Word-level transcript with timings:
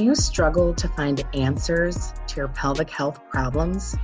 Do 0.00 0.06
you 0.06 0.14
struggle 0.14 0.72
to 0.76 0.88
find 0.88 1.22
answers 1.34 2.14
to 2.28 2.36
your 2.36 2.48
pelvic 2.48 2.88
health 2.88 3.20
problems? 3.28 3.94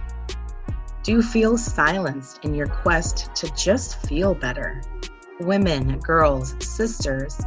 Do 1.02 1.12
you 1.12 1.22
feel 1.22 1.56
silenced 1.56 2.44
in 2.44 2.54
your 2.54 2.66
quest 2.66 3.34
to 3.36 3.50
just 3.54 4.06
feel 4.06 4.34
better? 4.34 4.82
Women, 5.40 5.98
girls, 6.00 6.54
sisters, 6.60 7.40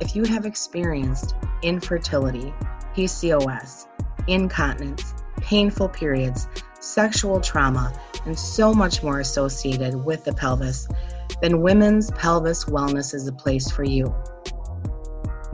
if 0.00 0.16
you 0.16 0.24
have 0.24 0.46
experienced 0.46 1.36
infertility, 1.62 2.52
PCOS, 2.96 3.86
incontinence, 4.26 5.14
painful 5.36 5.88
periods, 5.88 6.48
sexual 6.80 7.40
trauma, 7.40 7.92
and 8.26 8.36
so 8.36 8.74
much 8.74 9.04
more 9.04 9.20
associated 9.20 9.94
with 9.94 10.24
the 10.24 10.32
pelvis, 10.32 10.88
then 11.40 11.62
Women's 11.62 12.10
Pelvis 12.10 12.64
Wellness 12.64 13.14
is 13.14 13.28
a 13.28 13.32
place 13.32 13.70
for 13.70 13.84
you. 13.84 14.12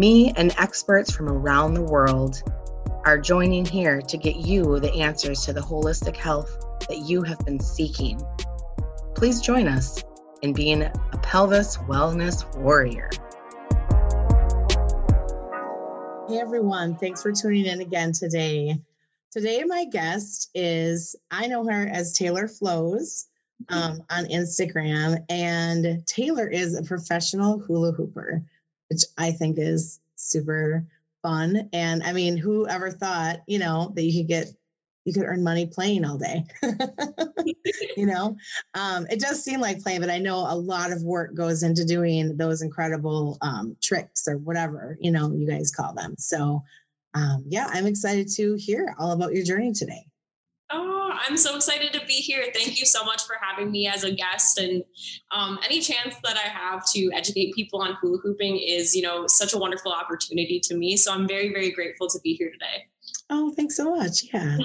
Me 0.01 0.33
and 0.37 0.55
experts 0.59 1.11
from 1.11 1.29
around 1.29 1.75
the 1.75 1.83
world 1.83 2.41
are 3.05 3.19
joining 3.19 3.65
here 3.65 4.01
to 4.01 4.17
get 4.17 4.37
you 4.37 4.79
the 4.79 4.93
answers 4.93 5.45
to 5.45 5.53
the 5.53 5.61
holistic 5.61 6.15
health 6.15 6.57
that 6.89 6.99
you 6.99 7.21
have 7.23 7.41
been 7.41 7.59
seeking. 7.59 8.21
Please 9.17 9.41
join 9.41 9.67
us 9.67 10.05
in 10.43 10.53
being 10.53 10.83
a 10.83 11.19
pelvis 11.21 11.79
wellness 11.79 12.47
warrior. 12.59 13.11
Hey 16.29 16.39
everyone, 16.39 16.95
thanks 16.95 17.21
for 17.21 17.33
tuning 17.33 17.67
in 17.67 17.81
again 17.81 18.13
today. 18.13 18.79
Today, 19.33 19.65
my 19.65 19.85
guest 19.85 20.51
is, 20.55 21.17
I 21.33 21.49
know 21.49 21.67
her 21.67 21.91
as 21.93 22.13
Taylor 22.13 22.47
Flows 22.47 23.27
um, 23.69 24.01
on 24.11 24.27
Instagram, 24.27 25.25
and 25.29 26.07
Taylor 26.07 26.47
is 26.47 26.79
a 26.79 26.85
professional 26.85 27.59
hula 27.59 27.91
hooper 27.91 28.45
which 28.91 29.05
I 29.17 29.31
think 29.33 29.59
is 29.59 30.01
super 30.17 30.85
fun. 31.23 31.69
And 31.73 32.03
I 32.03 32.13
mean, 32.13 32.37
who 32.37 32.67
ever 32.69 32.91
thought, 32.91 33.41
you 33.47 33.59
know, 33.59 33.93
that 33.95 34.03
you 34.03 34.21
could 34.21 34.29
get 34.29 34.47
you 35.05 35.15
could 35.15 35.25
earn 35.25 35.43
money 35.43 35.65
playing 35.65 36.05
all 36.05 36.19
day. 36.19 36.45
you 37.97 38.05
know, 38.05 38.37
um, 38.75 39.07
it 39.11 39.21
does 39.21 39.43
seem 39.43 39.59
like 39.59 39.83
playing, 39.83 40.01
but 40.03 40.11
I 40.11 40.19
know 40.19 40.37
a 40.37 40.55
lot 40.55 40.93
of 40.93 41.03
work 41.03 41.35
goes 41.35 41.63
into 41.63 41.83
doing 41.87 42.37
those 42.37 42.61
incredible 42.61 43.39
um, 43.41 43.75
tricks 43.83 44.29
or 44.29 44.37
whatever 44.37 44.99
you 45.01 45.11
know 45.11 45.33
you 45.33 45.49
guys 45.49 45.71
call 45.71 45.95
them. 45.95 46.15
So, 46.19 46.63
um, 47.15 47.45
yeah, 47.49 47.69
I'm 47.73 47.87
excited 47.87 48.29
to 48.35 48.55
hear 48.57 48.95
all 48.99 49.13
about 49.13 49.33
your 49.33 49.45
journey 49.45 49.73
today. 49.73 50.08
I'm 51.29 51.37
so 51.37 51.57
excited 51.57 51.93
to 51.93 52.05
be 52.07 52.15
here. 52.15 52.45
Thank 52.55 52.79
you 52.81 52.87
so 52.87 53.05
much 53.05 53.23
for 53.25 53.37
having 53.41 53.71
me 53.71 53.87
as 53.87 54.05
a 54.05 54.13
guest. 54.13 54.59
And 54.59 54.83
um, 55.31 55.59
any 55.65 55.81
chance 55.81 56.15
that 56.25 56.37
I 56.37 56.49
have 56.49 56.85
to 56.93 57.11
educate 57.15 57.55
people 57.55 57.81
on 57.81 57.97
hula 58.01 58.19
hooping 58.19 58.59
is, 58.59 58.95
you 58.95 59.03
know, 59.03 59.27
such 59.27 59.53
a 59.53 59.59
wonderful 59.59 59.93
opportunity 59.93 60.61
to 60.61 60.77
me. 60.77 60.97
So 60.97 61.13
I'm 61.13 61.29
very, 61.29 61.53
very 61.53 61.71
grateful 61.71 62.09
to 62.09 62.19
be 62.21 62.35
here 62.35 62.51
today. 62.51 62.87
Oh, 63.31 63.53
thanks 63.55 63.77
so 63.77 63.95
much. 63.95 64.25
Yeah. 64.33 64.59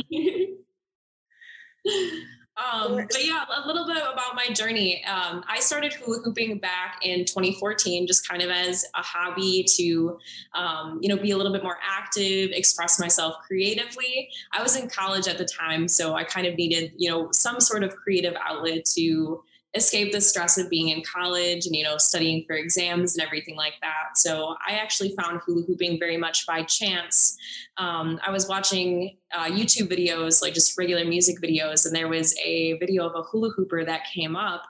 Um, 2.55 2.97
but 2.97 3.25
yeah, 3.25 3.45
a 3.63 3.65
little 3.65 3.87
bit 3.87 3.97
about 3.97 4.35
my 4.35 4.47
journey. 4.53 5.03
Um, 5.05 5.43
I 5.47 5.59
started 5.59 5.93
hula 5.93 6.19
hooping 6.23 6.59
back 6.59 6.99
in 7.01 7.25
2014, 7.25 8.05
just 8.05 8.27
kind 8.27 8.43
of 8.43 8.51
as 8.51 8.85
a 8.93 9.01
hobby 9.01 9.65
to, 9.75 10.19
um, 10.53 10.99
you 11.01 11.09
know, 11.09 11.17
be 11.17 11.31
a 11.31 11.37
little 11.37 11.51
bit 11.51 11.63
more 11.63 11.77
active, 11.81 12.51
express 12.51 12.99
myself 12.99 13.37
creatively. 13.47 14.29
I 14.51 14.61
was 14.61 14.75
in 14.75 14.87
college 14.87 15.27
at 15.27 15.39
the 15.39 15.45
time, 15.45 15.87
so 15.87 16.13
I 16.13 16.23
kind 16.23 16.45
of 16.45 16.55
needed, 16.55 16.93
you 16.95 17.09
know, 17.09 17.31
some 17.31 17.59
sort 17.59 17.83
of 17.83 17.95
creative 17.95 18.35
outlet 18.43 18.85
to 18.95 19.43
escape 19.75 20.11
the 20.11 20.21
stress 20.21 20.57
of 20.57 20.69
being 20.69 20.89
in 20.89 21.01
college 21.01 21.65
and 21.65 21.75
you 21.75 21.83
know 21.83 21.97
studying 21.97 22.43
for 22.45 22.55
exams 22.55 23.15
and 23.15 23.25
everything 23.25 23.55
like 23.55 23.73
that. 23.81 24.17
So 24.17 24.55
i 24.67 24.73
actually 24.73 25.15
found 25.19 25.41
hula 25.45 25.63
hooping 25.65 25.99
very 25.99 26.17
much 26.17 26.45
by 26.45 26.63
chance. 26.63 27.37
Um, 27.77 28.19
i 28.25 28.29
was 28.29 28.47
watching 28.47 29.17
uh, 29.33 29.45
youtube 29.45 29.91
videos 29.91 30.41
like 30.41 30.53
just 30.53 30.77
regular 30.77 31.05
music 31.05 31.37
videos 31.41 31.85
and 31.85 31.95
there 31.95 32.07
was 32.07 32.35
a 32.37 32.73
video 32.73 33.07
of 33.07 33.15
a 33.15 33.23
hula 33.23 33.49
hooper 33.49 33.83
that 33.83 34.01
came 34.13 34.35
up 34.35 34.61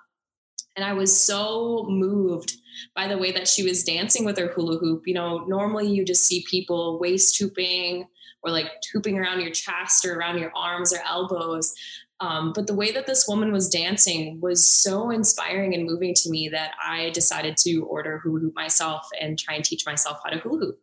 and 0.78 0.86
i 0.86 0.94
was 0.94 1.12
so 1.20 1.86
moved 1.90 2.56
by 2.96 3.08
the 3.08 3.18
way 3.18 3.32
that 3.32 3.48
she 3.48 3.64
was 3.64 3.84
dancing 3.84 4.26
with 4.26 4.38
her 4.38 4.48
hula 4.48 4.78
hoop. 4.78 5.04
You 5.06 5.14
know 5.14 5.46
normally 5.46 5.88
you 5.88 6.06
just 6.06 6.26
see 6.26 6.46
people 6.50 7.00
waist 7.00 7.38
hooping 7.38 8.08
or 8.44 8.52
like 8.52 8.68
hooping 8.92 9.18
around 9.18 9.42
your 9.42 9.52
chest 9.52 10.06
or 10.06 10.18
around 10.18 10.38
your 10.38 10.52
arms 10.56 10.94
or 10.94 11.00
elbows 11.06 11.74
um, 12.24 12.54
but 12.54 12.68
the 12.68 12.74
way 12.74 12.90
that 12.94 13.06
this 13.06 13.28
woman 13.28 13.52
was 13.52 13.68
dancing 13.68 14.40
was 14.40 14.66
so 14.66 15.10
inspiring 15.10 15.74
and 15.74 15.84
moving 15.84 16.14
to 16.14 16.30
me 16.30 16.48
that 16.48 16.72
I 16.82 17.10
decided 17.10 17.58
to 17.58 17.82
order 17.82 18.20
hula 18.20 18.40
hoop 18.40 18.56
myself 18.56 19.06
and 19.20 19.38
try 19.38 19.56
and 19.56 19.66
teach 19.66 19.86
myself 19.86 20.22
how 20.24 20.30
to 20.30 20.40
hula 20.40 20.60
hoop. 20.60 20.80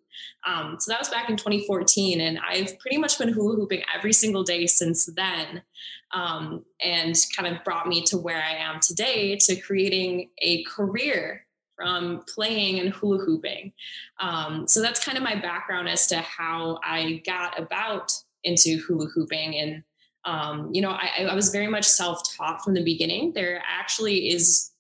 Um, 0.46 0.76
so 0.78 0.90
that 0.90 1.00
was 1.00 1.08
back 1.08 1.30
in 1.30 1.38
2014, 1.38 2.20
and 2.20 2.38
I've 2.46 2.78
pretty 2.78 2.98
much 2.98 3.18
been 3.18 3.32
hula 3.32 3.56
hooping 3.56 3.82
every 3.94 4.12
single 4.12 4.42
day 4.42 4.66
since 4.66 5.06
then, 5.06 5.62
um, 6.12 6.62
and 6.84 7.14
kind 7.34 7.56
of 7.56 7.64
brought 7.64 7.88
me 7.88 8.02
to 8.02 8.18
where 8.18 8.42
I 8.42 8.56
am 8.56 8.78
today 8.78 9.36
to 9.36 9.56
creating 9.56 10.28
a 10.42 10.62
career 10.64 11.46
from 11.74 12.22
playing 12.34 12.80
and 12.80 12.90
hula 12.90 13.24
hooping. 13.24 13.72
Um, 14.20 14.68
so 14.68 14.82
that's 14.82 15.02
kind 15.02 15.16
of 15.16 15.24
my 15.24 15.36
background 15.36 15.88
as 15.88 16.06
to 16.08 16.18
how 16.18 16.80
I 16.84 17.22
got 17.24 17.58
about 17.58 18.12
into 18.44 18.78
hula 18.86 19.06
hooping 19.06 19.56
and 19.56 19.82
um, 20.24 20.70
you 20.72 20.82
know, 20.82 20.90
I, 20.90 21.26
I, 21.30 21.34
was 21.34 21.50
very 21.50 21.66
much 21.66 21.84
self-taught 21.84 22.62
from 22.62 22.74
the 22.74 22.84
beginning. 22.84 23.32
There 23.32 23.62
actually 23.66 24.28
is, 24.28 24.70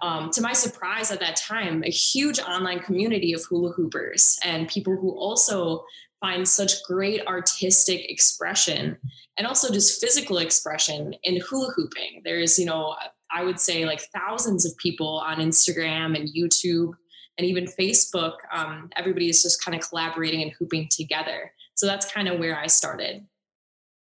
um, 0.00 0.30
to 0.30 0.40
my 0.40 0.52
surprise 0.52 1.10
at 1.10 1.18
that 1.20 1.34
time, 1.34 1.82
a 1.82 1.90
huge 1.90 2.38
online 2.38 2.78
community 2.78 3.32
of 3.32 3.42
hula 3.44 3.72
hoopers 3.72 4.38
and 4.44 4.68
people 4.68 4.96
who 4.96 5.10
also 5.10 5.84
find 6.20 6.46
such 6.48 6.82
great 6.84 7.26
artistic 7.26 8.08
expression 8.10 8.96
and 9.36 9.46
also 9.46 9.72
just 9.72 10.00
physical 10.00 10.38
expression 10.38 11.14
in 11.24 11.40
hula 11.40 11.72
hooping. 11.74 12.22
There's, 12.24 12.58
you 12.58 12.66
know, 12.66 12.94
I 13.34 13.42
would 13.42 13.60
say 13.60 13.84
like 13.84 14.00
thousands 14.14 14.64
of 14.64 14.76
people 14.76 15.18
on 15.18 15.38
Instagram 15.38 16.16
and 16.18 16.28
YouTube 16.28 16.92
and 17.38 17.46
even 17.46 17.66
Facebook. 17.66 18.34
Um, 18.52 18.88
everybody 18.96 19.28
is 19.28 19.42
just 19.42 19.64
kind 19.64 19.74
of 19.74 19.86
collaborating 19.86 20.42
and 20.42 20.52
hooping 20.52 20.88
together. 20.90 21.52
So 21.74 21.86
that's 21.86 22.10
kind 22.10 22.28
of 22.28 22.38
where 22.38 22.58
I 22.58 22.68
started. 22.68 23.26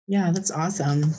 Yeah, 0.07 0.31
that's 0.31 0.51
awesome. 0.51 1.13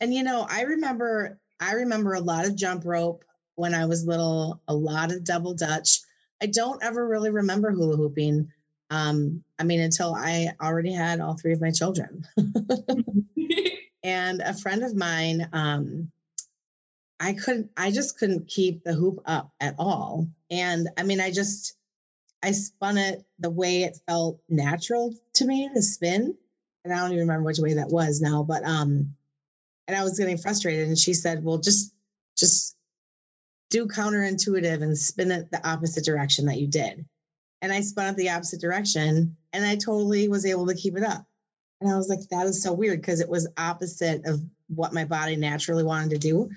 And 0.00 0.12
you 0.14 0.22
know, 0.22 0.46
I 0.48 0.62
remember 0.62 1.38
I 1.60 1.72
remember 1.72 2.14
a 2.14 2.20
lot 2.20 2.46
of 2.46 2.56
jump 2.56 2.84
rope 2.84 3.24
when 3.54 3.74
I 3.74 3.86
was 3.86 4.06
little, 4.06 4.60
a 4.68 4.74
lot 4.74 5.12
of 5.12 5.24
double 5.24 5.54
dutch. 5.54 6.00
I 6.42 6.46
don't 6.46 6.82
ever 6.82 7.06
really 7.06 7.30
remember 7.30 7.70
hula 7.70 7.96
hooping. 7.96 8.50
Um, 8.88 9.44
I 9.58 9.64
mean, 9.64 9.80
until 9.80 10.14
I 10.14 10.48
already 10.60 10.92
had 10.92 11.20
all 11.20 11.36
three 11.36 11.52
of 11.52 11.60
my 11.60 11.70
children. 11.70 12.26
and 14.02 14.40
a 14.40 14.54
friend 14.54 14.82
of 14.82 14.96
mine, 14.96 15.48
um, 15.52 16.10
I 17.20 17.34
couldn't, 17.34 17.70
I 17.76 17.90
just 17.90 18.18
couldn't 18.18 18.48
keep 18.48 18.82
the 18.82 18.94
hoop 18.94 19.20
up 19.26 19.52
at 19.60 19.74
all. 19.78 20.26
And 20.50 20.88
I 20.96 21.02
mean, 21.02 21.20
I 21.20 21.30
just, 21.30 21.76
I 22.42 22.52
spun 22.52 22.96
it 22.96 23.22
the 23.38 23.50
way 23.50 23.82
it 23.82 23.98
felt 24.08 24.40
natural 24.48 25.14
to 25.34 25.44
me 25.44 25.68
to 25.74 25.82
spin 25.82 26.34
and 26.84 26.92
I 26.92 26.98
don't 26.98 27.12
even 27.12 27.20
remember 27.20 27.46
which 27.46 27.58
way 27.58 27.74
that 27.74 27.88
was 27.88 28.20
now, 28.20 28.42
but 28.42 28.64
um, 28.64 29.14
and 29.88 29.96
I 29.96 30.02
was 30.02 30.18
getting 30.18 30.38
frustrated, 30.38 30.88
and 30.88 30.98
she 30.98 31.14
said, 31.14 31.44
"Well, 31.44 31.58
just 31.58 31.94
just 32.36 32.76
do 33.70 33.86
counterintuitive 33.86 34.82
and 34.82 34.96
spin 34.96 35.30
it 35.30 35.50
the 35.50 35.66
opposite 35.68 36.04
direction 36.04 36.46
that 36.46 36.60
you 36.60 36.66
did." 36.66 37.04
And 37.62 37.72
I 37.72 37.80
spun 37.80 38.08
it 38.08 38.16
the 38.16 38.30
opposite 38.30 38.60
direction, 38.60 39.36
and 39.52 39.64
I 39.64 39.76
totally 39.76 40.28
was 40.28 40.46
able 40.46 40.66
to 40.66 40.74
keep 40.74 40.96
it 40.96 41.02
up. 41.02 41.26
And 41.80 41.90
I 41.90 41.96
was 41.96 42.08
like, 42.08 42.20
"That 42.30 42.46
is 42.46 42.62
so 42.62 42.72
weird," 42.72 43.00
because 43.00 43.20
it 43.20 43.28
was 43.28 43.48
opposite 43.58 44.24
of 44.26 44.42
what 44.74 44.92
my 44.92 45.04
body 45.04 45.36
naturally 45.36 45.84
wanted 45.84 46.10
to 46.10 46.18
do. 46.18 46.50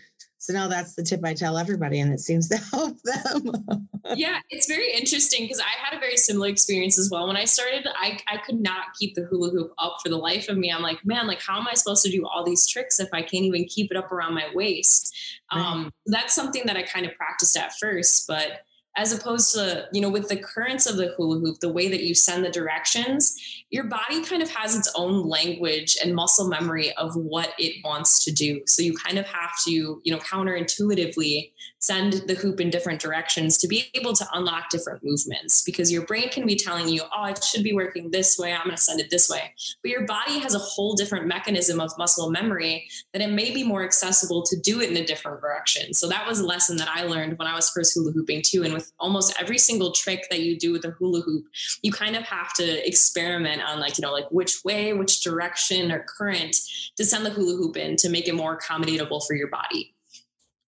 So 0.44 0.52
now 0.52 0.68
that's 0.68 0.94
the 0.94 1.04
tip 1.04 1.22
I 1.24 1.34
tell 1.34 1.58
everybody, 1.58 2.02
and 2.02 2.12
it 2.12 2.20
seems 2.20 2.50
to 2.50 2.58
help 2.72 2.98
them. 3.04 3.88
yeah, 4.14 4.40
it's 4.50 4.68
very 4.68 4.92
interesting 4.92 5.46
because 5.46 5.62
I 5.62 5.70
had 5.82 5.96
a 5.96 6.02
very 6.02 6.18
similar 6.18 6.50
experience 6.50 7.00
as 7.00 7.10
well. 7.10 7.28
When 7.28 7.38
I 7.38 7.46
started, 7.46 7.88
I, 7.98 8.20
I 8.28 8.38
could 8.46 8.60
not 8.60 8.88
keep 9.00 9.16
the 9.16 9.24
hula 9.24 9.52
hoop 9.52 9.72
up 9.78 10.00
for 10.04 10.10
the 10.10 10.18
life 10.18 10.50
of 10.50 10.58
me. 10.58 10.70
I'm 10.70 10.82
like, 10.82 11.00
man, 11.06 11.28
like, 11.28 11.42
how 11.42 11.58
am 11.58 11.68
I 11.70 11.76
supposed 11.76 12.04
to 12.04 12.12
do 12.12 12.28
all 12.28 12.44
these 12.44 12.68
tricks 12.68 13.00
if 13.00 13.08
I 13.14 13.22
can't 13.22 13.46
even 13.46 13.64
keep 13.64 13.90
it 13.90 13.96
up 13.96 14.12
around 14.12 14.34
my 14.34 14.48
waist? 14.54 15.16
Right. 15.54 15.62
Um, 15.62 15.94
that's 16.08 16.34
something 16.34 16.64
that 16.66 16.76
I 16.76 16.84
kind 16.84 17.06
of 17.06 17.16
practiced 17.16 17.56
at 17.56 17.72
first, 17.80 18.28
but 18.28 18.64
as 18.96 19.12
opposed 19.12 19.54
to 19.54 19.88
you 19.92 20.02
know 20.02 20.10
with 20.10 20.30
the 20.30 20.38
currents 20.38 20.86
of 20.86 20.98
the 20.98 21.14
hula 21.18 21.40
hoop 21.40 21.60
the 21.60 21.72
way 21.72 21.88
that 21.88 22.04
you 22.04 22.14
send 22.14 22.44
the 22.46 22.50
directions 22.50 23.64
your 23.74 23.86
body 23.86 24.24
kind 24.24 24.44
of 24.44 24.50
has 24.52 24.76
its 24.78 24.92
own 24.96 25.28
language 25.28 25.98
and 26.04 26.14
muscle 26.14 26.48
memory 26.48 26.94
of 26.94 27.16
what 27.16 27.54
it 27.58 27.84
wants 27.84 28.24
to 28.24 28.32
do. 28.32 28.62
So 28.68 28.84
you 28.84 28.96
kind 28.96 29.18
of 29.18 29.26
have 29.26 29.50
to 29.66 29.72
you 29.72 30.14
know 30.14 30.20
counterintuitively 30.20 31.52
send 31.84 32.14
the 32.28 32.34
hoop 32.36 32.60
in 32.60 32.70
different 32.70 33.02
directions 33.02 33.58
to 33.58 33.68
be 33.68 33.86
able 33.94 34.14
to 34.14 34.26
unlock 34.34 34.70
different 34.70 35.04
movements 35.04 35.62
because 35.64 35.92
your 35.92 36.06
brain 36.06 36.30
can 36.30 36.46
be 36.46 36.56
telling 36.56 36.88
you 36.88 37.02
oh 37.16 37.26
it 37.26 37.44
should 37.44 37.64
be 37.64 37.74
working 37.74 38.12
this 38.12 38.38
way 38.38 38.54
i'm 38.54 38.66
going 38.66 38.76
to 38.76 38.82
send 38.82 39.00
it 39.00 39.10
this 39.10 39.30
way 39.30 39.54
but 39.82 39.92
your 39.92 40.06
body 40.06 40.40
has 40.40 40.56
a 40.56 40.60
whole 40.60 40.94
different 40.94 41.28
mechanism 41.28 41.80
of 41.80 41.92
muscle 41.98 42.30
memory 42.30 42.88
that 43.14 43.22
it 43.22 43.32
may 43.32 43.52
be 43.52 43.64
more 43.64 43.84
accessible 43.84 44.44
to 44.44 44.60
do 44.60 44.82
it 44.82 44.90
in 44.90 44.98
a 44.98 45.06
different 45.06 45.40
direction 45.40 45.94
so 45.94 46.08
that 46.08 46.28
was 46.28 46.40
a 46.40 46.46
lesson 46.46 46.78
that 46.78 46.90
i 46.90 47.04
learned 47.04 47.38
when 47.38 47.48
i 47.48 47.56
was 47.56 47.70
first 47.70 47.94
hula 47.94 48.12
hooping 48.12 48.42
too 48.42 48.64
and 48.64 48.74
with 48.74 48.92
almost 49.00 49.34
every 49.40 49.58
single 49.58 49.92
trick 49.92 50.28
that 50.30 50.42
you 50.42 50.58
do 50.58 50.72
with 50.72 50.86
a 50.86 50.92
hula 50.92 51.22
hoop, 51.22 51.46
you 51.82 51.92
kind 51.92 52.16
of 52.16 52.24
have 52.24 52.54
to 52.54 52.88
experiment 52.88 53.62
on 53.62 53.80
like, 53.80 53.98
you 53.98 54.02
know, 54.02 54.12
like 54.12 54.30
which 54.32 54.64
way, 54.64 54.94
which 54.94 55.22
direction 55.22 55.92
or 55.92 56.04
current 56.04 56.56
to 56.98 57.06
send 57.06 57.26
the 57.26 57.30
hula 57.30 57.56
hoop 57.56 57.78
in 57.78 57.96
to 57.98 58.10
make 58.10 58.28
it 58.28 58.36
more 58.36 58.58
accommodatable 58.58 59.26
for 59.26 59.36
your 59.36 59.50
body. 59.50 59.94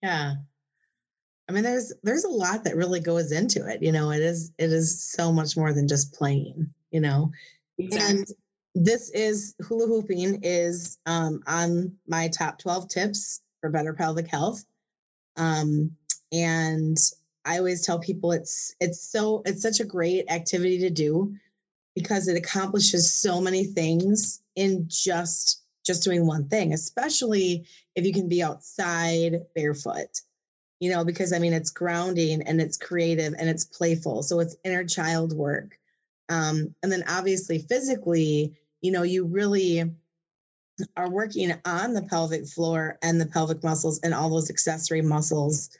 Yeah. 0.01 0.36
I 1.50 1.54
mean, 1.54 1.64
there's 1.64 1.94
there's 2.04 2.26
a 2.26 2.30
lot 2.30 2.64
that 2.64 2.76
really 2.76 3.00
goes 3.00 3.32
into 3.32 3.68
it. 3.68 3.82
You 3.82 3.92
know, 3.92 4.12
it 4.12 4.22
is 4.22 4.52
it 4.58 4.72
is 4.72 5.02
so 5.04 5.32
much 5.32 5.56
more 5.56 5.74
than 5.74 5.88
just 5.88 6.14
playing. 6.14 6.70
You 6.92 7.02
know, 7.02 7.32
exactly. 7.78 8.20
and 8.20 8.28
this 8.86 9.10
is 9.12 9.56
hula 9.62 9.88
hooping 9.88 10.40
is 10.44 11.00
um, 11.06 11.42
on 11.48 11.94
my 12.08 12.28
top 12.28 12.60
12 12.60 12.88
tips 12.90 13.42
for 13.60 13.70
better 13.70 13.94
pelvic 13.94 14.28
health 14.28 14.64
um, 15.38 15.92
and 16.32 16.98
i 17.46 17.58
always 17.58 17.86
tell 17.86 18.00
people 18.00 18.32
it's 18.32 18.76
it's 18.80 19.02
so 19.02 19.42
it's 19.46 19.62
such 19.62 19.80
a 19.80 19.86
great 19.86 20.30
activity 20.30 20.78
to 20.78 20.90
do 20.90 21.34
because 21.96 22.28
it 22.28 22.38
accomplishes 22.38 23.14
so 23.14 23.42
many 23.42 23.64
things 23.64 24.42
in 24.56 24.86
just 24.88 25.64
just 25.86 26.04
doing 26.04 26.28
one 26.28 26.48
thing 26.48 26.74
especially 26.74 27.66
if 27.96 28.06
you 28.06 28.14
can 28.14 28.28
be 28.28 28.44
outside 28.44 29.42
barefoot 29.56 30.22
you 30.79 30.91
know 30.91 31.03
because 31.03 31.33
i 31.33 31.39
mean 31.39 31.53
it's 31.53 31.69
grounding 31.69 32.41
and 32.44 32.62
it's 32.62 32.77
creative 32.77 33.33
and 33.38 33.50
it's 33.50 33.65
playful 33.65 34.21
so 34.24 34.39
it's 34.39 34.56
inner 34.63 34.83
child 34.83 35.33
work 35.33 35.77
um, 36.29 36.75
and 36.83 36.91
then 36.91 37.03
obviously 37.07 37.59
physically 37.59 38.53
you 38.81 38.91
know, 38.91 39.03
you 39.03 39.25
really 39.25 39.83
are 40.95 41.09
working 41.09 41.53
on 41.65 41.94
the 41.94 42.03
pelvic 42.03 42.47
floor 42.47 42.97
and 43.01 43.19
the 43.19 43.25
pelvic 43.25 43.63
muscles 43.63 44.00
and 44.03 44.13
all 44.13 44.29
those 44.29 44.50
accessory 44.50 45.01
muscles 45.01 45.71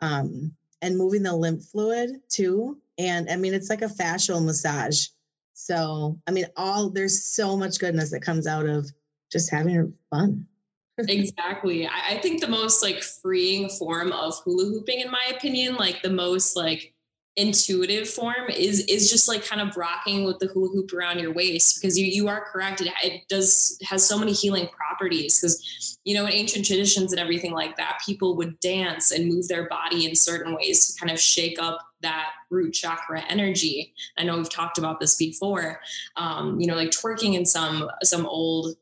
um, 0.00 0.52
and 0.80 0.98
moving 0.98 1.22
the 1.22 1.34
lymph 1.34 1.64
fluid 1.64 2.20
too. 2.28 2.78
And 2.98 3.30
I 3.30 3.36
mean, 3.36 3.54
it's 3.54 3.70
like 3.70 3.82
a 3.82 3.86
fascial 3.86 4.44
massage. 4.44 5.06
So, 5.54 6.18
I 6.26 6.32
mean, 6.32 6.46
all 6.56 6.90
there's 6.90 7.24
so 7.24 7.56
much 7.56 7.78
goodness 7.78 8.10
that 8.10 8.22
comes 8.22 8.46
out 8.46 8.66
of 8.66 8.90
just 9.30 9.50
having 9.50 9.94
fun. 10.10 10.46
exactly. 11.08 11.86
I, 11.86 12.10
I 12.10 12.18
think 12.18 12.40
the 12.40 12.48
most 12.48 12.82
like 12.82 13.02
freeing 13.02 13.68
form 13.68 14.12
of 14.12 14.38
hula 14.44 14.64
hooping, 14.64 15.00
in 15.00 15.10
my 15.10 15.32
opinion, 15.34 15.76
like 15.76 16.02
the 16.02 16.10
most 16.10 16.56
like 16.56 16.94
intuitive 17.36 18.06
form 18.06 18.50
is 18.50 18.80
is 18.86 19.10
just 19.10 19.26
like 19.26 19.42
kind 19.42 19.62
of 19.62 19.74
rocking 19.74 20.24
with 20.24 20.38
the 20.38 20.48
hula 20.48 20.68
hoop 20.68 20.92
around 20.92 21.18
your 21.18 21.32
waist 21.32 21.80
because 21.80 21.98
you 21.98 22.04
you 22.04 22.28
are 22.28 22.44
correct. 22.44 22.82
It, 22.82 22.92
it 23.02 23.22
does 23.28 23.78
has 23.82 24.06
so 24.06 24.18
many 24.18 24.32
healing 24.32 24.68
properties 24.68 25.40
because 25.40 25.98
you 26.04 26.14
know 26.14 26.26
in 26.26 26.32
ancient 26.32 26.66
traditions 26.66 27.12
and 27.12 27.20
everything 27.20 27.52
like 27.52 27.76
that 27.78 28.00
people 28.04 28.36
would 28.36 28.60
dance 28.60 29.12
and 29.12 29.32
move 29.32 29.48
their 29.48 29.66
body 29.68 30.06
in 30.06 30.14
certain 30.14 30.54
ways 30.54 30.88
to 30.88 31.00
kind 31.00 31.10
of 31.10 31.18
shake 31.18 31.58
up 31.58 31.78
that 32.02 32.30
root 32.50 32.72
chakra 32.72 33.22
energy. 33.30 33.94
I 34.18 34.24
know 34.24 34.36
we've 34.36 34.50
talked 34.50 34.76
about 34.76 35.00
this 35.00 35.16
before. 35.16 35.80
Um, 36.16 36.60
you 36.60 36.66
know 36.66 36.74
like 36.74 36.90
twerking 36.90 37.34
in 37.34 37.46
some 37.46 37.88
some 38.02 38.26
old 38.26 38.76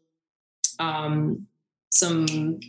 um 0.80 1.46
some 1.90 2.60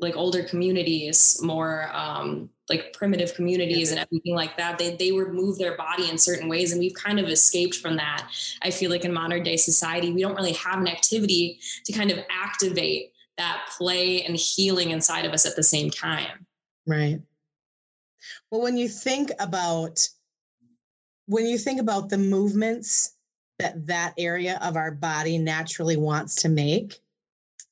like 0.00 0.16
older 0.16 0.44
communities 0.44 1.40
more 1.42 1.90
um 1.92 2.48
like 2.68 2.92
primitive 2.92 3.34
communities 3.34 3.90
and 3.90 3.98
everything 3.98 4.34
like 4.34 4.56
that 4.56 4.78
they, 4.78 4.94
they 4.96 5.10
would 5.10 5.32
move 5.32 5.58
their 5.58 5.76
body 5.76 6.08
in 6.08 6.16
certain 6.16 6.48
ways 6.48 6.70
and 6.70 6.78
we've 6.78 6.94
kind 6.94 7.18
of 7.18 7.28
escaped 7.28 7.76
from 7.76 7.96
that 7.96 8.28
i 8.62 8.70
feel 8.70 8.90
like 8.90 9.04
in 9.04 9.12
modern 9.12 9.42
day 9.42 9.56
society. 9.56 10.12
We 10.12 10.22
don't 10.22 10.34
really 10.34 10.54
have 10.54 10.78
an 10.78 10.88
activity 10.88 11.60
to 11.84 11.92
kind 11.92 12.10
of 12.10 12.18
activate 12.30 13.12
that 13.36 13.68
play 13.76 14.22
and 14.22 14.36
healing 14.36 14.90
inside 14.90 15.24
of 15.24 15.32
us 15.32 15.46
at 15.46 15.54
the 15.54 15.62
same 15.62 15.90
time. 15.90 16.46
Right. 16.86 17.20
Well 18.50 18.62
when 18.62 18.76
you 18.76 18.88
think 18.88 19.30
about 19.38 20.08
when 21.26 21.46
you 21.46 21.58
think 21.58 21.80
about 21.80 22.08
the 22.08 22.18
movements 22.18 23.14
that 23.58 23.86
that 23.86 24.14
area 24.18 24.58
of 24.62 24.76
our 24.76 24.90
body 24.90 25.36
naturally 25.38 25.96
wants 25.96 26.36
to 26.42 26.48
make 26.48 27.00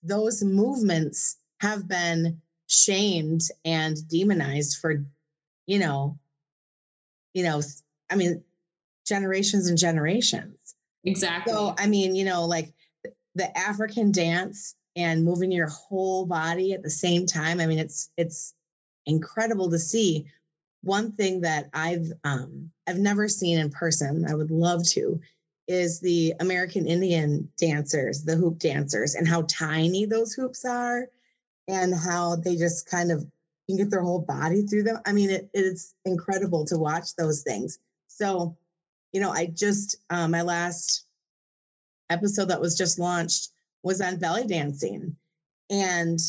those 0.07 0.43
movements 0.43 1.39
have 1.61 1.89
been 1.89 2.41
shamed 2.69 3.43
and 3.65 3.97
demonized 4.09 4.79
for 4.79 5.05
you 5.67 5.79
know 5.79 6.19
you 7.35 7.43
know 7.43 7.61
i 8.11 8.17
mean 8.17 8.43
generations 9.07 9.69
and 9.69 9.79
generations. 9.79 10.75
Exactly. 11.05 11.53
So 11.53 11.75
i 11.79 11.87
mean 11.87 12.17
you 12.17 12.25
know 12.25 12.45
like 12.45 12.73
the 13.35 13.57
african 13.57 14.11
dance 14.11 14.75
and 14.97 15.25
moving 15.25 15.53
your 15.53 15.69
whole 15.69 16.27
body 16.27 16.73
at 16.73 16.83
the 16.83 16.91
same 16.91 17.27
time 17.27 17.61
i 17.61 17.67
mean 17.67 17.79
it's 17.79 18.11
it's 18.17 18.55
incredible 19.07 19.71
to 19.71 19.79
see. 19.79 20.27
One 20.83 21.13
thing 21.13 21.41
that 21.41 21.69
i've 21.73 22.13
um 22.23 22.71
i've 22.87 22.99
never 22.99 23.29
seen 23.29 23.59
in 23.59 23.71
person 23.71 24.25
i 24.29 24.35
would 24.35 24.51
love 24.51 24.87
to 24.91 25.21
is 25.69 26.01
the 26.01 26.33
american 26.41 26.87
indian 26.87 27.49
dancers 27.59 28.23
the 28.23 28.37
hoop 28.37 28.59
dancers 28.59 29.15
and 29.15 29.27
how 29.27 29.43
tiny 29.49 30.07
those 30.07 30.33
hoops 30.33 30.65
are 30.65 31.09
and 31.69 31.95
how 31.95 32.37
they 32.37 32.57
just 32.57 32.89
kind 32.89 33.11
of 33.11 33.27
can 33.67 33.77
get 33.77 33.91
their 33.91 34.03
whole 34.03 34.21
body 34.21 34.63
through 34.63 34.85
them. 34.85 35.01
I 35.07 35.13
mean, 35.13 35.31
it, 35.31 35.51
it's 35.53 35.95
incredible 36.05 36.65
to 36.67 36.79
watch 36.79 37.17
those 37.17 37.43
things. 37.43 37.79
So, 38.09 38.57
you 39.13 39.21
know, 39.21 39.31
I 39.31 39.47
just, 39.47 39.97
uh, 40.11 40.29
my 40.29 40.43
last 40.43 41.07
episode 42.11 42.47
that 42.47 42.61
was 42.61 42.77
just 42.77 42.99
launched 42.99 43.51
was 43.83 44.01
on 44.01 44.19
belly 44.19 44.47
dancing. 44.47 45.17
And 45.69 46.21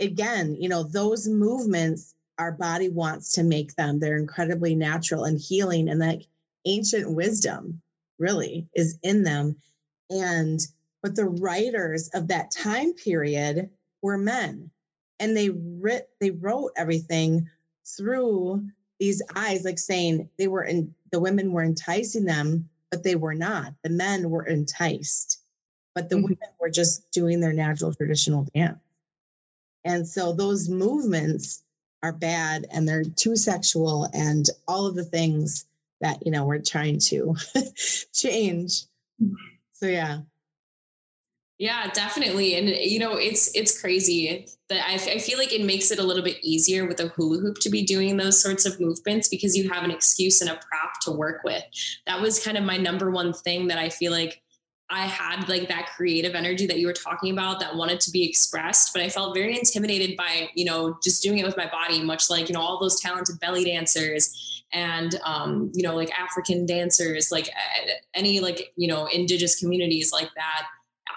again, 0.00 0.56
you 0.58 0.68
know, 0.68 0.84
those 0.84 1.28
movements, 1.28 2.14
our 2.38 2.52
body 2.52 2.88
wants 2.88 3.32
to 3.32 3.42
make 3.42 3.74
them. 3.74 3.98
They're 3.98 4.16
incredibly 4.16 4.74
natural 4.74 5.24
and 5.24 5.38
healing. 5.38 5.88
And 5.88 6.00
like 6.00 6.22
ancient 6.64 7.12
wisdom 7.12 7.82
really 8.18 8.68
is 8.74 8.98
in 9.02 9.22
them. 9.22 9.56
And, 10.10 10.60
but 11.02 11.16
the 11.16 11.26
writers 11.26 12.08
of 12.14 12.28
that 12.28 12.50
time 12.50 12.92
period 12.94 13.70
were 14.02 14.18
men 14.18 14.70
and 15.20 15.36
they 15.36 15.50
writ 15.50 16.08
they 16.20 16.30
wrote 16.30 16.72
everything 16.76 17.48
through 17.96 18.62
these 18.98 19.22
eyes 19.34 19.64
like 19.64 19.78
saying 19.78 20.28
they 20.38 20.48
were 20.48 20.64
in 20.64 20.94
the 21.10 21.20
women 21.20 21.52
were 21.52 21.62
enticing 21.62 22.24
them 22.24 22.68
but 22.90 23.02
they 23.02 23.14
were 23.16 23.34
not 23.34 23.72
the 23.82 23.90
men 23.90 24.30
were 24.30 24.46
enticed 24.46 25.40
but 25.94 26.08
the 26.08 26.16
mm-hmm. 26.16 26.24
women 26.24 26.48
were 26.60 26.70
just 26.70 27.10
doing 27.10 27.40
their 27.40 27.52
natural 27.52 27.94
traditional 27.94 28.46
dance 28.54 28.78
and 29.84 30.06
so 30.06 30.32
those 30.32 30.68
movements 30.68 31.62
are 32.02 32.12
bad 32.12 32.66
and 32.70 32.86
they're 32.86 33.04
too 33.04 33.36
sexual 33.36 34.08
and 34.12 34.46
all 34.68 34.86
of 34.86 34.94
the 34.94 35.04
things 35.04 35.66
that 36.00 36.18
you 36.24 36.32
know 36.32 36.44
we're 36.44 36.60
trying 36.60 36.98
to 36.98 37.34
change 38.12 38.84
so 39.72 39.86
yeah 39.86 40.18
yeah, 41.58 41.88
definitely. 41.92 42.56
And 42.56 42.68
you 42.68 42.98
know, 42.98 43.16
it's 43.16 43.54
it's 43.54 43.80
crazy 43.80 44.46
that 44.68 44.86
I, 44.88 44.94
I 44.94 45.18
feel 45.18 45.38
like 45.38 45.52
it 45.52 45.64
makes 45.64 45.92
it 45.92 46.00
a 46.00 46.02
little 46.02 46.22
bit 46.22 46.38
easier 46.42 46.86
with 46.86 46.98
a 46.98 47.08
hula 47.08 47.38
hoop 47.38 47.58
to 47.60 47.70
be 47.70 47.84
doing 47.84 48.16
those 48.16 48.42
sorts 48.42 48.66
of 48.66 48.80
movements 48.80 49.28
because 49.28 49.56
you 49.56 49.70
have 49.70 49.84
an 49.84 49.92
excuse 49.92 50.40
and 50.40 50.50
a 50.50 50.54
prop 50.54 51.00
to 51.02 51.12
work 51.12 51.44
with. 51.44 51.62
That 52.06 52.20
was 52.20 52.44
kind 52.44 52.58
of 52.58 52.64
my 52.64 52.76
number 52.76 53.10
one 53.10 53.32
thing 53.32 53.68
that 53.68 53.78
I 53.78 53.88
feel 53.88 54.10
like 54.10 54.42
I 54.94 55.06
had 55.06 55.48
like 55.48 55.68
that 55.68 55.90
creative 55.96 56.34
energy 56.34 56.66
that 56.66 56.78
you 56.78 56.86
were 56.86 56.92
talking 56.92 57.32
about 57.32 57.60
that 57.60 57.74
wanted 57.74 58.00
to 58.00 58.10
be 58.10 58.28
expressed, 58.28 58.92
but 58.92 59.02
I 59.02 59.08
felt 59.08 59.34
very 59.34 59.58
intimidated 59.58 60.16
by, 60.16 60.48
you 60.54 60.64
know, 60.64 60.96
just 61.02 61.22
doing 61.22 61.38
it 61.38 61.44
with 61.44 61.56
my 61.56 61.68
body, 61.68 62.02
much 62.02 62.30
like, 62.30 62.48
you 62.48 62.54
know, 62.54 62.60
all 62.60 62.78
those 62.78 63.00
talented 63.00 63.40
belly 63.40 63.64
dancers 63.64 64.62
and, 64.72 65.18
um, 65.24 65.70
you 65.74 65.82
know, 65.82 65.96
like 65.96 66.10
African 66.18 66.64
dancers, 66.64 67.32
like 67.32 67.48
any 68.14 68.40
like, 68.40 68.72
you 68.76 68.88
know, 68.88 69.06
indigenous 69.06 69.58
communities 69.58 70.12
like 70.12 70.30
that 70.36 70.66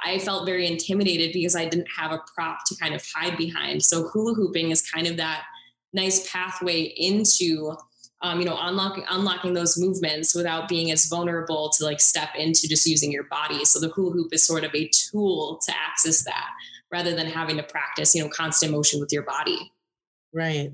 I 0.06 0.20
felt 0.20 0.46
very 0.46 0.68
intimidated 0.68 1.34
because 1.34 1.56
I 1.56 1.66
didn't 1.66 1.88
have 1.96 2.12
a 2.12 2.22
prop 2.34 2.60
to 2.68 2.76
kind 2.76 2.94
of 2.94 3.04
hide 3.14 3.38
behind. 3.38 3.84
So 3.84 4.08
hula 4.08 4.34
hooping 4.34 4.72
is 4.72 4.82
kind 4.82 5.08
of 5.08 5.18
that 5.18 5.44
nice 5.94 6.30
pathway 6.32 6.82
into 6.82 7.76
um, 8.22 8.40
you 8.40 8.46
know 8.46 8.58
unlocking 8.60 9.06
unlocking 9.10 9.54
those 9.54 9.78
movements 9.78 10.34
without 10.34 10.68
being 10.68 10.92
as 10.92 11.06
vulnerable 11.06 11.70
to 11.78 11.84
like 11.84 12.00
step 12.00 12.30
into 12.38 12.68
just 12.68 12.86
using 12.86 13.12
your 13.12 13.26
body. 13.26 13.64
So 13.66 13.80
the 13.80 13.90
hula 13.90 14.14
hoop 14.14 14.34
is 14.34 14.44
sort 14.44 14.64
of 14.64 14.74
a 14.74 14.90
tool 14.90 15.60
to 15.66 15.74
access 15.76 16.24
that 16.24 16.50
rather 16.92 17.14
than 17.16 17.28
having 17.28 17.58
to 17.58 17.64
practice 17.64 18.16
you 18.16 18.24
know 18.24 18.30
constant 18.30 18.72
motion 18.72 19.00
with 19.00 19.12
your 19.12 19.24
body. 19.24 19.72
Right. 20.34 20.74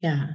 Yeah. 0.00 0.26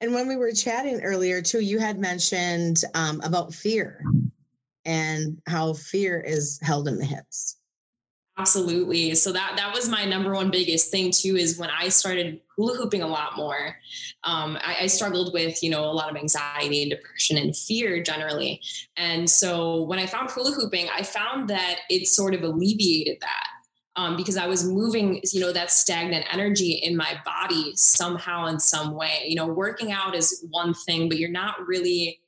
And 0.00 0.14
when 0.14 0.26
we 0.26 0.36
were 0.36 0.52
chatting 0.52 1.02
earlier 1.02 1.42
too 1.42 1.60
you 1.60 1.78
had 1.78 1.98
mentioned 1.98 2.82
um, 2.94 3.20
about 3.22 3.54
fear 3.54 4.02
and 4.84 5.40
how 5.46 5.74
fear 5.74 6.20
is 6.20 6.58
held 6.62 6.88
in 6.88 6.98
the 6.98 7.04
hips. 7.04 7.56
Absolutely. 8.42 9.14
So 9.14 9.32
that 9.32 9.54
that 9.56 9.72
was 9.74 9.88
my 9.88 10.04
number 10.04 10.34
one 10.34 10.50
biggest 10.50 10.90
thing 10.90 11.12
too. 11.12 11.36
Is 11.36 11.58
when 11.58 11.70
I 11.70 11.88
started 11.88 12.40
hula 12.56 12.76
hooping 12.76 13.02
a 13.02 13.06
lot 13.06 13.36
more, 13.36 13.76
um, 14.24 14.58
I, 14.62 14.78
I, 14.82 14.86
struggled 14.88 15.32
with 15.32 15.62
you 15.62 15.70
know 15.70 15.84
a 15.84 15.92
lot 15.92 16.10
of 16.10 16.16
anxiety 16.16 16.82
and 16.82 16.90
depression 16.90 17.38
and 17.38 17.56
fear 17.56 18.02
generally. 18.02 18.60
And 18.96 19.30
so 19.30 19.82
when 19.82 19.98
I 20.00 20.06
found 20.06 20.30
hula 20.30 20.52
hooping, 20.52 20.88
I 20.94 21.02
found 21.02 21.48
that 21.50 21.80
it 21.88 22.08
sort 22.08 22.34
of 22.34 22.42
alleviated 22.42 23.18
that. 23.20 23.48
um, 23.96 24.16
because 24.16 24.36
I 24.38 24.46
was 24.46 24.66
moving, 24.66 25.20
you 25.32 25.40
know, 25.40 25.52
that 25.52 25.70
stagnant 25.70 26.24
energy 26.32 26.72
in 26.72 26.96
my 26.96 27.20
body 27.24 27.72
somehow 27.76 28.46
in 28.46 28.58
some 28.58 28.94
way. 28.94 29.24
You 29.28 29.36
know, 29.36 29.46
working 29.46 29.92
out 29.92 30.16
is 30.16 30.46
one 30.50 30.74
thing, 30.74 31.08
but 31.08 31.18
you're 31.18 31.30
not 31.30 31.66
really 31.66 32.21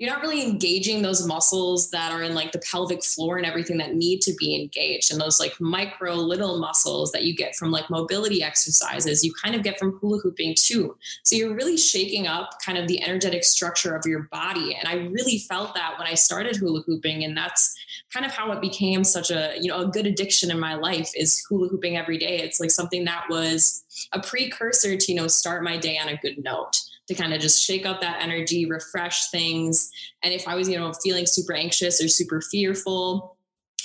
you're 0.00 0.10
not 0.10 0.22
really 0.22 0.42
engaging 0.42 1.02
those 1.02 1.26
muscles 1.26 1.90
that 1.90 2.10
are 2.10 2.22
in 2.22 2.34
like 2.34 2.52
the 2.52 2.62
pelvic 2.70 3.04
floor 3.04 3.36
and 3.36 3.44
everything 3.44 3.76
that 3.76 3.94
need 3.94 4.22
to 4.22 4.32
be 4.38 4.58
engaged. 4.58 5.12
And 5.12 5.20
those 5.20 5.38
like 5.38 5.60
micro 5.60 6.14
little 6.14 6.58
muscles 6.58 7.12
that 7.12 7.24
you 7.24 7.36
get 7.36 7.54
from 7.54 7.70
like 7.70 7.90
mobility 7.90 8.42
exercises 8.42 9.22
you 9.22 9.34
kind 9.34 9.54
of 9.54 9.62
get 9.62 9.78
from 9.78 9.98
hula 9.98 10.18
hooping 10.20 10.54
too. 10.56 10.96
So 11.24 11.36
you're 11.36 11.54
really 11.54 11.76
shaking 11.76 12.26
up 12.26 12.54
kind 12.64 12.78
of 12.78 12.88
the 12.88 13.02
energetic 13.02 13.44
structure 13.44 13.94
of 13.94 14.06
your 14.06 14.22
body. 14.32 14.74
And 14.74 14.88
i 14.88 14.94
really 15.08 15.38
felt 15.38 15.74
that 15.74 15.98
when 15.98 16.08
i 16.08 16.14
started 16.14 16.56
hula 16.56 16.80
hooping 16.86 17.22
and 17.24 17.36
that's 17.36 17.76
kind 18.10 18.24
of 18.24 18.32
how 18.32 18.50
it 18.52 18.62
became 18.62 19.04
such 19.04 19.30
a 19.30 19.54
you 19.60 19.68
know 19.68 19.82
a 19.82 19.86
good 19.86 20.06
addiction 20.06 20.50
in 20.50 20.58
my 20.58 20.74
life 20.74 21.10
is 21.14 21.44
hula 21.46 21.68
hooping 21.68 21.98
every 21.98 22.16
day. 22.16 22.38
It's 22.38 22.58
like 22.58 22.70
something 22.70 23.04
that 23.04 23.26
was 23.28 23.84
a 24.12 24.20
precursor 24.20 24.96
to 24.96 25.12
you 25.12 25.20
know 25.20 25.26
start 25.26 25.62
my 25.62 25.76
day 25.76 25.98
on 25.98 26.08
a 26.08 26.16
good 26.16 26.42
note 26.42 26.80
to 27.10 27.14
kind 27.16 27.34
of 27.34 27.40
just 27.40 27.60
shake 27.60 27.84
up 27.84 28.00
that 28.00 28.22
energy, 28.22 28.66
refresh 28.66 29.30
things. 29.30 29.90
And 30.22 30.32
if 30.32 30.46
I 30.46 30.54
was, 30.54 30.68
you 30.68 30.78
know, 30.78 30.92
feeling 31.02 31.26
super 31.26 31.52
anxious 31.54 32.00
or 32.00 32.06
super 32.06 32.40
fearful 32.40 33.36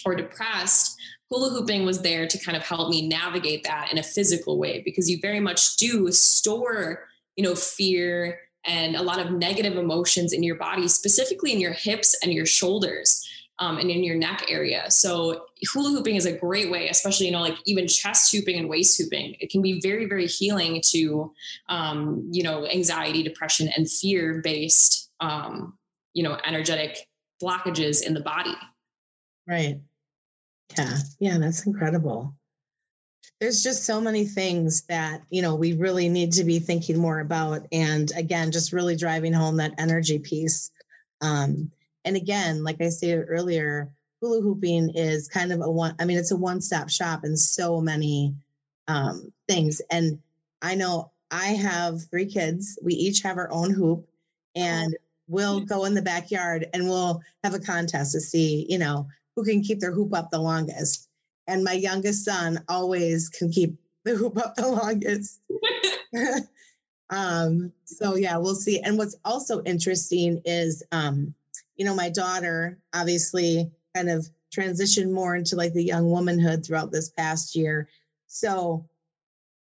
or 0.05 0.13
depressed, 0.13 0.95
hula 1.31 1.49
hooping 1.49 1.87
was 1.87 2.03
there 2.03 2.27
to 2.27 2.37
kind 2.37 2.55
of 2.55 2.61
help 2.61 2.91
me 2.91 3.07
navigate 3.07 3.63
that 3.63 3.91
in 3.91 3.97
a 3.97 4.03
physical 4.03 4.59
way 4.59 4.83
because 4.85 5.09
you 5.09 5.17
very 5.19 5.39
much 5.39 5.75
do 5.77 6.11
store, 6.11 7.07
you 7.35 7.43
know, 7.43 7.55
fear 7.55 8.37
and 8.63 8.95
a 8.95 9.01
lot 9.01 9.19
of 9.19 9.31
negative 9.31 9.75
emotions 9.75 10.31
in 10.31 10.43
your 10.43 10.55
body, 10.55 10.87
specifically 10.87 11.51
in 11.51 11.59
your 11.59 11.73
hips 11.73 12.15
and 12.21 12.31
your 12.31 12.45
shoulders 12.45 13.27
um, 13.59 13.77
and 13.77 13.89
in 13.89 14.03
your 14.03 14.15
neck 14.15 14.45
area. 14.49 14.89
So 14.91 15.45
hula 15.71 15.89
hooping 15.91 16.15
is 16.15 16.25
a 16.25 16.33
great 16.33 16.69
way, 16.69 16.89
especially, 16.89 17.27
you 17.27 17.31
know, 17.31 17.41
like 17.41 17.57
even 17.65 17.87
chest 17.87 18.31
hooping 18.31 18.57
and 18.57 18.69
waist 18.69 18.97
hooping. 18.97 19.35
It 19.39 19.49
can 19.49 19.61
be 19.61 19.79
very, 19.79 20.05
very 20.05 20.27
healing 20.27 20.81
to, 20.87 21.33
um, 21.69 22.27
you 22.31 22.43
know, 22.43 22.67
anxiety, 22.67 23.23
depression, 23.23 23.69
and 23.75 23.89
fear 23.89 24.41
based, 24.43 25.11
um, 25.19 25.77
you 26.13 26.23
know, 26.23 26.37
energetic 26.45 27.07
blockages 27.41 28.03
in 28.03 28.13
the 28.13 28.21
body. 28.21 28.55
Right. 29.47 29.79
Yeah. 30.77 30.97
Yeah. 31.19 31.37
That's 31.37 31.65
incredible. 31.65 32.33
There's 33.39 33.61
just 33.61 33.83
so 33.83 33.99
many 33.99 34.25
things 34.25 34.83
that, 34.83 35.21
you 35.29 35.41
know, 35.41 35.55
we 35.55 35.73
really 35.73 36.07
need 36.07 36.31
to 36.33 36.43
be 36.43 36.57
thinking 36.59 36.97
more 36.97 37.19
about. 37.19 37.67
And 37.71 38.11
again, 38.15 38.51
just 38.51 38.71
really 38.71 38.95
driving 38.95 39.33
home 39.33 39.57
that 39.57 39.73
energy 39.77 40.19
piece. 40.19 40.71
Um, 41.21 41.71
and 42.05 42.15
again, 42.15 42.63
like 42.63 42.81
I 42.81 42.89
stated 42.89 43.25
earlier, 43.27 43.91
hula 44.21 44.41
hooping 44.41 44.91
is 44.95 45.27
kind 45.27 45.51
of 45.51 45.61
a 45.61 45.69
one, 45.69 45.95
I 45.99 46.05
mean, 46.05 46.17
it's 46.17 46.31
a 46.31 46.37
one 46.37 46.61
stop 46.61 46.89
shop 46.89 47.25
in 47.25 47.35
so 47.35 47.81
many 47.81 48.33
um, 48.87 49.33
things. 49.47 49.81
And 49.91 50.19
I 50.61 50.75
know 50.75 51.11
I 51.31 51.47
have 51.47 52.07
three 52.09 52.27
kids. 52.27 52.79
We 52.83 52.93
each 52.93 53.21
have 53.23 53.37
our 53.37 53.51
own 53.51 53.71
hoop 53.71 54.07
and 54.55 54.95
we'll 55.27 55.61
go 55.61 55.85
in 55.85 55.95
the 55.95 56.01
backyard 56.01 56.67
and 56.73 56.87
we'll 56.87 57.21
have 57.43 57.55
a 57.55 57.59
contest 57.59 58.13
to 58.13 58.21
see, 58.21 58.67
you 58.69 58.77
know, 58.77 59.07
who 59.35 59.43
can 59.43 59.61
keep 59.61 59.79
their 59.79 59.91
hoop 59.91 60.13
up 60.13 60.29
the 60.29 60.39
longest. 60.39 61.09
And 61.47 61.63
my 61.63 61.73
youngest 61.73 62.23
son 62.23 62.63
always 62.69 63.29
can 63.29 63.51
keep 63.51 63.75
the 64.03 64.15
hoop 64.15 64.37
up 64.37 64.55
the 64.55 64.67
longest. 64.67 65.41
um, 67.09 67.71
so 67.85 68.15
yeah, 68.15 68.37
we'll 68.37 68.55
see. 68.55 68.79
And 68.81 68.97
what's 68.97 69.15
also 69.25 69.63
interesting 69.63 70.41
is 70.45 70.83
um, 70.91 71.33
you 71.75 71.85
know, 71.85 71.95
my 71.95 72.09
daughter 72.09 72.77
obviously 72.93 73.69
kind 73.95 74.09
of 74.09 74.29
transitioned 74.55 75.11
more 75.11 75.35
into 75.35 75.55
like 75.55 75.73
the 75.73 75.83
young 75.83 76.09
womanhood 76.09 76.65
throughout 76.65 76.91
this 76.91 77.09
past 77.09 77.55
year. 77.55 77.89
So 78.27 78.85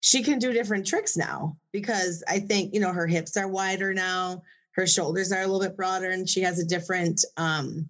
she 0.00 0.22
can 0.22 0.38
do 0.38 0.52
different 0.52 0.86
tricks 0.86 1.16
now 1.16 1.56
because 1.72 2.22
I 2.28 2.38
think, 2.38 2.74
you 2.74 2.80
know, 2.80 2.92
her 2.92 3.06
hips 3.06 3.36
are 3.36 3.48
wider 3.48 3.94
now, 3.94 4.42
her 4.72 4.86
shoulders 4.86 5.32
are 5.32 5.40
a 5.40 5.46
little 5.46 5.60
bit 5.60 5.76
broader, 5.76 6.10
and 6.10 6.28
she 6.28 6.42
has 6.42 6.58
a 6.58 6.64
different, 6.64 7.24
um, 7.36 7.88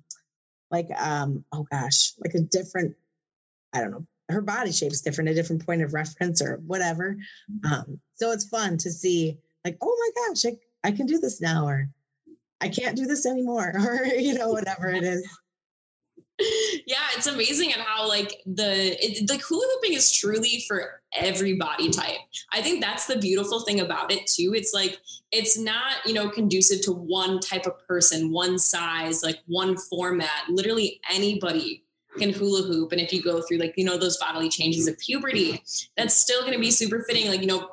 like, 0.71 0.89
um, 0.99 1.45
oh 1.53 1.67
gosh, 1.71 2.13
like 2.23 2.35
a 2.35 2.41
different, 2.41 2.95
I 3.73 3.81
don't 3.81 3.91
know, 3.91 4.07
her 4.29 4.41
body 4.41 4.73
shape's 4.73 5.01
different, 5.01 5.31
a 5.31 5.35
different 5.35 5.65
point 5.65 5.83
of 5.83 5.93
reference 5.93 6.41
or 6.41 6.61
whatever. 6.67 7.17
Mm-hmm. 7.51 7.73
Um, 7.73 8.01
so 8.15 8.33
it's 8.33 8.49
fun 8.49 8.79
to 8.79 8.93
see, 8.93 9.39
like, 9.65 9.77
oh 9.81 9.97
my 9.99 10.29
gosh, 10.29 10.45
I, 10.47 10.89
I 10.89 10.93
can 10.93 11.07
do 11.07 11.19
this 11.19 11.41
now, 11.41 11.67
or 11.67 11.89
I 12.61 12.69
can't 12.69 12.97
do 12.97 13.07
this 13.07 13.27
anymore, 13.27 13.73
or, 13.87 14.07
you 14.07 14.35
know, 14.35 14.51
whatever 14.51 14.89
it 14.89 15.05
is. 15.05 15.27
yeah, 16.87 16.97
it's 17.17 17.29
amazing 17.29 17.73
at 17.73 17.79
how 17.79 18.09
like 18.09 18.43
the 18.45 18.97
it, 19.01 19.31
hula 19.43 19.65
hooping 19.75 19.97
is 19.97 20.11
truly 20.11 20.65
for 20.67 21.01
every 21.13 21.55
body 21.55 21.91
type. 21.91 22.19
I 22.53 22.61
think 22.61 22.83
that's 22.83 23.07
the 23.07 23.19
beautiful 23.19 23.61
thing 23.61 23.81
about 23.81 24.11
it 24.11 24.27
too. 24.27 24.53
It's 24.55 24.75
like 24.75 24.99
it's 25.31 25.57
not 25.57 25.97
you 26.05 26.13
know 26.13 26.29
conducive 26.29 26.83
to 26.83 26.93
one 26.93 27.39
type 27.39 27.67
of 27.67 27.75
person, 27.87 28.33
one 28.33 28.59
size, 28.59 29.23
like 29.23 29.39
one 29.47 29.77
format. 29.77 30.49
Literally 30.49 31.01
anybody 31.09 31.85
can 32.19 32.33
hula 32.33 32.63
hoop, 32.63 32.91
and 32.91 33.01
if 33.01 33.13
you 33.13 33.23
go 33.23 33.41
through 33.43 33.59
like 33.59 33.75
you 33.77 33.85
know 33.85 33.97
those 33.97 34.17
bodily 34.19 34.49
changes 34.49 34.89
of 34.89 34.99
puberty, 34.99 35.63
that's 35.97 36.17
still 36.17 36.41
going 36.41 36.55
to 36.55 36.59
be 36.59 36.73
super 36.73 37.05
fitting. 37.09 37.29
Like 37.29 37.43
you 37.43 37.47
know 37.47 37.69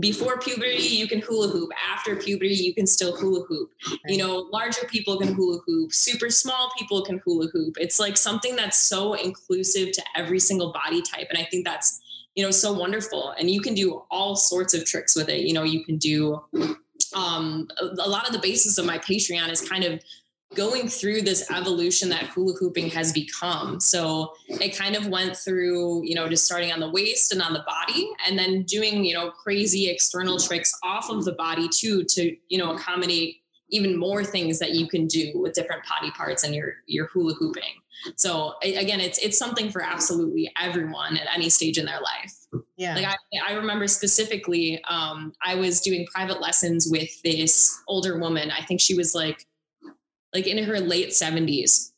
before 0.00 0.38
puberty 0.38 0.82
you 0.82 1.06
can 1.06 1.20
hula 1.20 1.48
hoop. 1.48 1.70
After 1.92 2.16
puberty 2.16 2.54
you 2.54 2.74
can 2.74 2.86
still 2.86 3.16
hula 3.16 3.44
hoop. 3.44 3.70
You 4.06 4.18
know 4.18 4.48
larger 4.52 4.86
people 4.86 5.18
can 5.18 5.34
hula 5.34 5.60
hoop. 5.66 5.92
Super 5.92 6.30
small 6.30 6.70
people 6.78 7.02
can 7.02 7.18
hula 7.24 7.48
hoop. 7.48 7.76
It's 7.78 8.00
like 8.00 8.16
something 8.16 8.56
that's 8.56 8.78
so 8.78 9.14
inclusive 9.14 9.92
to 9.92 10.02
every 10.16 10.40
single 10.40 10.72
body 10.72 11.02
type 11.02 11.26
and 11.30 11.38
i 11.38 11.44
think 11.44 11.64
that's 11.64 12.00
you 12.34 12.42
know 12.42 12.50
so 12.50 12.72
wonderful. 12.72 13.34
And 13.38 13.50
you 13.50 13.60
can 13.60 13.74
do 13.74 14.02
all 14.10 14.36
sorts 14.36 14.74
of 14.74 14.84
tricks 14.84 15.14
with 15.14 15.28
it. 15.28 15.40
You 15.40 15.52
know 15.52 15.64
you 15.64 15.84
can 15.84 15.98
do 15.98 16.42
um 17.14 17.68
a, 17.80 17.84
a 17.84 18.08
lot 18.08 18.26
of 18.26 18.32
the 18.32 18.38
basis 18.38 18.78
of 18.78 18.86
my 18.86 18.98
patreon 18.98 19.50
is 19.50 19.60
kind 19.60 19.84
of 19.84 20.00
going 20.54 20.88
through 20.88 21.22
this 21.22 21.50
evolution 21.50 22.08
that 22.10 22.24
hula 22.24 22.54
hooping 22.58 22.90
has 22.90 23.12
become. 23.12 23.80
So 23.80 24.34
it 24.48 24.76
kind 24.76 24.96
of 24.96 25.08
went 25.08 25.36
through, 25.36 26.04
you 26.04 26.14
know, 26.14 26.28
just 26.28 26.44
starting 26.44 26.72
on 26.72 26.80
the 26.80 26.90
waist 26.90 27.32
and 27.32 27.42
on 27.42 27.52
the 27.52 27.64
body 27.66 28.08
and 28.26 28.38
then 28.38 28.62
doing, 28.62 29.04
you 29.04 29.14
know, 29.14 29.30
crazy 29.30 29.88
external 29.88 30.38
tricks 30.38 30.72
off 30.82 31.10
of 31.10 31.24
the 31.24 31.32
body 31.32 31.68
too 31.68 32.04
to, 32.04 32.36
you 32.48 32.58
know, 32.58 32.74
accommodate 32.74 33.36
even 33.70 33.96
more 33.96 34.22
things 34.22 34.58
that 34.58 34.74
you 34.74 34.86
can 34.86 35.06
do 35.06 35.32
with 35.34 35.54
different 35.54 35.82
body 35.88 36.10
parts 36.12 36.44
and 36.44 36.54
your 36.54 36.74
your 36.86 37.06
hula 37.06 37.34
hooping. 37.34 37.80
So 38.16 38.54
again, 38.62 39.00
it's 39.00 39.18
it's 39.18 39.38
something 39.38 39.70
for 39.70 39.82
absolutely 39.82 40.50
everyone 40.60 41.16
at 41.16 41.26
any 41.34 41.48
stage 41.48 41.78
in 41.78 41.86
their 41.86 42.00
life. 42.00 42.64
Yeah. 42.76 42.94
Like 42.94 43.06
I, 43.06 43.16
I 43.48 43.52
remember 43.54 43.86
specifically, 43.86 44.82
um, 44.88 45.32
I 45.42 45.54
was 45.54 45.80
doing 45.80 46.06
private 46.12 46.40
lessons 46.40 46.88
with 46.90 47.10
this 47.22 47.80
older 47.88 48.18
woman. 48.18 48.50
I 48.50 48.64
think 48.64 48.80
she 48.80 48.94
was 48.94 49.14
like 49.14 49.46
like 50.34 50.46
in 50.46 50.62
her 50.64 50.80
late 50.80 51.10
70s. 51.10 51.90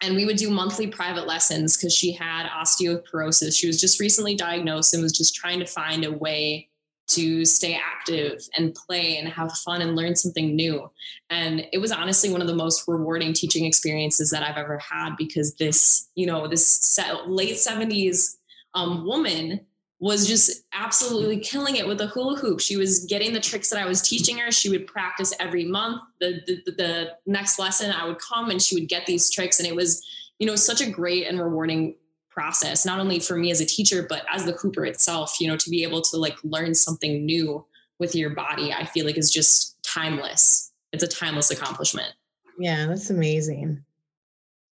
And 0.00 0.14
we 0.14 0.24
would 0.24 0.36
do 0.36 0.50
monthly 0.50 0.86
private 0.86 1.26
lessons 1.26 1.76
because 1.76 1.94
she 1.94 2.12
had 2.12 2.48
osteoporosis. 2.48 3.58
She 3.58 3.66
was 3.66 3.80
just 3.80 4.00
recently 4.00 4.36
diagnosed 4.36 4.94
and 4.94 5.02
was 5.02 5.16
just 5.16 5.34
trying 5.34 5.58
to 5.58 5.66
find 5.66 6.04
a 6.04 6.12
way 6.12 6.68
to 7.08 7.44
stay 7.44 7.74
active 7.74 8.46
and 8.56 8.74
play 8.74 9.16
and 9.16 9.28
have 9.28 9.50
fun 9.52 9.80
and 9.80 9.96
learn 9.96 10.14
something 10.14 10.54
new. 10.54 10.90
And 11.30 11.66
it 11.72 11.78
was 11.78 11.90
honestly 11.90 12.30
one 12.30 12.42
of 12.42 12.46
the 12.46 12.54
most 12.54 12.84
rewarding 12.86 13.32
teaching 13.32 13.64
experiences 13.64 14.30
that 14.30 14.42
I've 14.42 14.58
ever 14.58 14.78
had 14.78 15.16
because 15.16 15.54
this, 15.54 16.08
you 16.14 16.26
know, 16.26 16.46
this 16.46 16.98
late 17.26 17.56
70s 17.56 18.36
um, 18.74 19.06
woman 19.06 19.60
was 20.00 20.28
just 20.28 20.62
absolutely 20.72 21.38
killing 21.38 21.76
it 21.76 21.86
with 21.86 21.98
the 21.98 22.06
hula 22.06 22.36
hoop. 22.38 22.60
She 22.60 22.76
was 22.76 23.04
getting 23.06 23.32
the 23.32 23.40
tricks 23.40 23.68
that 23.70 23.80
I 23.80 23.86
was 23.86 24.00
teaching 24.00 24.38
her. 24.38 24.52
She 24.52 24.70
would 24.70 24.86
practice 24.86 25.34
every 25.40 25.64
month. 25.64 26.00
The, 26.20 26.40
the, 26.46 26.72
the 26.72 27.16
next 27.26 27.58
lesson 27.58 27.90
I 27.90 28.06
would 28.06 28.18
come 28.20 28.50
and 28.50 28.62
she 28.62 28.76
would 28.76 28.88
get 28.88 29.06
these 29.06 29.28
tricks. 29.28 29.58
And 29.58 29.66
it 29.66 29.74
was, 29.74 30.06
you 30.38 30.46
know, 30.46 30.54
such 30.54 30.80
a 30.80 30.88
great 30.88 31.26
and 31.26 31.40
rewarding 31.40 31.96
process, 32.30 32.86
not 32.86 33.00
only 33.00 33.18
for 33.18 33.36
me 33.36 33.50
as 33.50 33.60
a 33.60 33.66
teacher, 33.66 34.06
but 34.08 34.24
as 34.32 34.44
the 34.44 34.52
Hooper 34.52 34.84
itself, 34.84 35.40
you 35.40 35.48
know, 35.48 35.56
to 35.56 35.70
be 35.70 35.82
able 35.82 36.02
to 36.02 36.16
like 36.16 36.36
learn 36.44 36.74
something 36.74 37.26
new 37.26 37.66
with 37.98 38.14
your 38.14 38.30
body, 38.30 38.72
I 38.72 38.84
feel 38.84 39.04
like 39.04 39.18
is 39.18 39.32
just 39.32 39.82
timeless. 39.82 40.70
It's 40.92 41.02
a 41.02 41.08
timeless 41.08 41.50
accomplishment. 41.50 42.12
Yeah, 42.56 42.86
that's 42.86 43.10
amazing. 43.10 43.82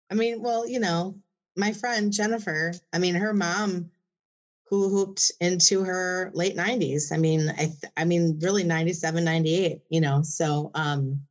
I 0.09 0.15
mean, 0.15 0.41
well, 0.41 0.65
you 0.65 0.79
know, 0.79 1.15
my 1.57 1.73
friend 1.73 2.13
Jennifer, 2.13 2.73
I 2.93 2.99
mean, 2.99 3.15
her 3.15 3.33
mom 3.33 3.91
who 4.69 4.89
hooped 4.89 5.31
into 5.39 5.83
her 5.83 6.31
late 6.33 6.55
90s. 6.55 7.13
I 7.13 7.17
mean, 7.17 7.49
I, 7.49 7.65
th- 7.65 7.91
I 7.95 8.03
mean, 8.03 8.37
really 8.41 8.63
97, 8.63 9.23
98, 9.23 9.79
you 9.89 10.01
know. 10.01 10.21
So 10.23 10.71
um, 10.75 11.21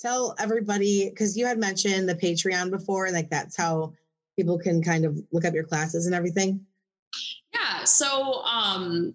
tell 0.00 0.34
everybody, 0.38 1.10
because 1.10 1.36
you 1.36 1.46
had 1.46 1.58
mentioned 1.58 2.08
the 2.08 2.14
Patreon 2.14 2.70
before, 2.70 3.06
and 3.06 3.14
like 3.14 3.30
that's 3.30 3.56
how 3.56 3.92
people 4.36 4.58
can 4.58 4.82
kind 4.82 5.04
of 5.04 5.18
look 5.32 5.44
up 5.44 5.54
your 5.54 5.64
classes 5.64 6.06
and 6.06 6.14
everything. 6.14 6.64
Yeah. 7.52 7.84
So 7.84 8.42
um, 8.44 9.14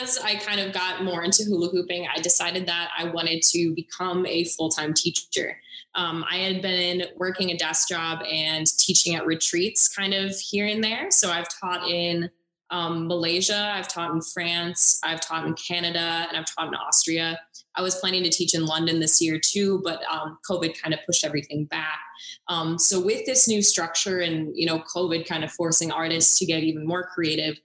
as 0.00 0.18
I 0.18 0.36
kind 0.36 0.60
of 0.60 0.72
got 0.72 1.02
more 1.02 1.24
into 1.24 1.44
hula 1.44 1.70
hooping, 1.70 2.06
I 2.14 2.20
decided 2.20 2.66
that 2.66 2.90
I 2.96 3.06
wanted 3.06 3.42
to 3.50 3.74
become 3.74 4.24
a 4.26 4.44
full 4.44 4.68
time 4.68 4.94
teacher. 4.94 5.56
Um, 5.96 6.24
I 6.30 6.36
had 6.38 6.62
been 6.62 7.04
working 7.16 7.50
a 7.50 7.56
desk 7.56 7.88
job 7.88 8.22
and 8.30 8.66
teaching 8.78 9.14
at 9.16 9.26
retreats 9.26 9.88
kind 9.88 10.14
of 10.14 10.36
here 10.38 10.66
and 10.66 10.82
there. 10.82 11.10
So 11.10 11.30
I've 11.30 11.48
taught 11.60 11.88
in 11.88 12.30
um, 12.74 13.06
Malaysia, 13.06 13.70
I've 13.72 13.86
taught 13.86 14.10
in 14.10 14.20
France, 14.20 14.98
I've 15.04 15.20
taught 15.20 15.46
in 15.46 15.54
Canada, 15.54 16.26
and 16.28 16.36
I've 16.36 16.44
taught 16.44 16.66
in 16.66 16.74
Austria. 16.74 17.38
I 17.76 17.82
was 17.82 17.94
planning 17.94 18.24
to 18.24 18.30
teach 18.30 18.52
in 18.52 18.66
London 18.66 18.98
this 18.98 19.22
year 19.22 19.38
too, 19.38 19.80
but 19.84 20.02
um, 20.10 20.38
COVID 20.50 20.80
kind 20.80 20.92
of 20.92 20.98
pushed 21.06 21.24
everything 21.24 21.66
back. 21.66 22.00
Um, 22.48 22.76
so 22.76 23.00
with 23.00 23.26
this 23.26 23.46
new 23.46 23.62
structure 23.62 24.20
and 24.20 24.50
you 24.56 24.66
know 24.66 24.82
COVID 24.92 25.24
kind 25.24 25.44
of 25.44 25.52
forcing 25.52 25.92
artists 25.92 26.36
to 26.40 26.46
get 26.46 26.64
even 26.64 26.84
more 26.84 27.06
creative, 27.14 27.56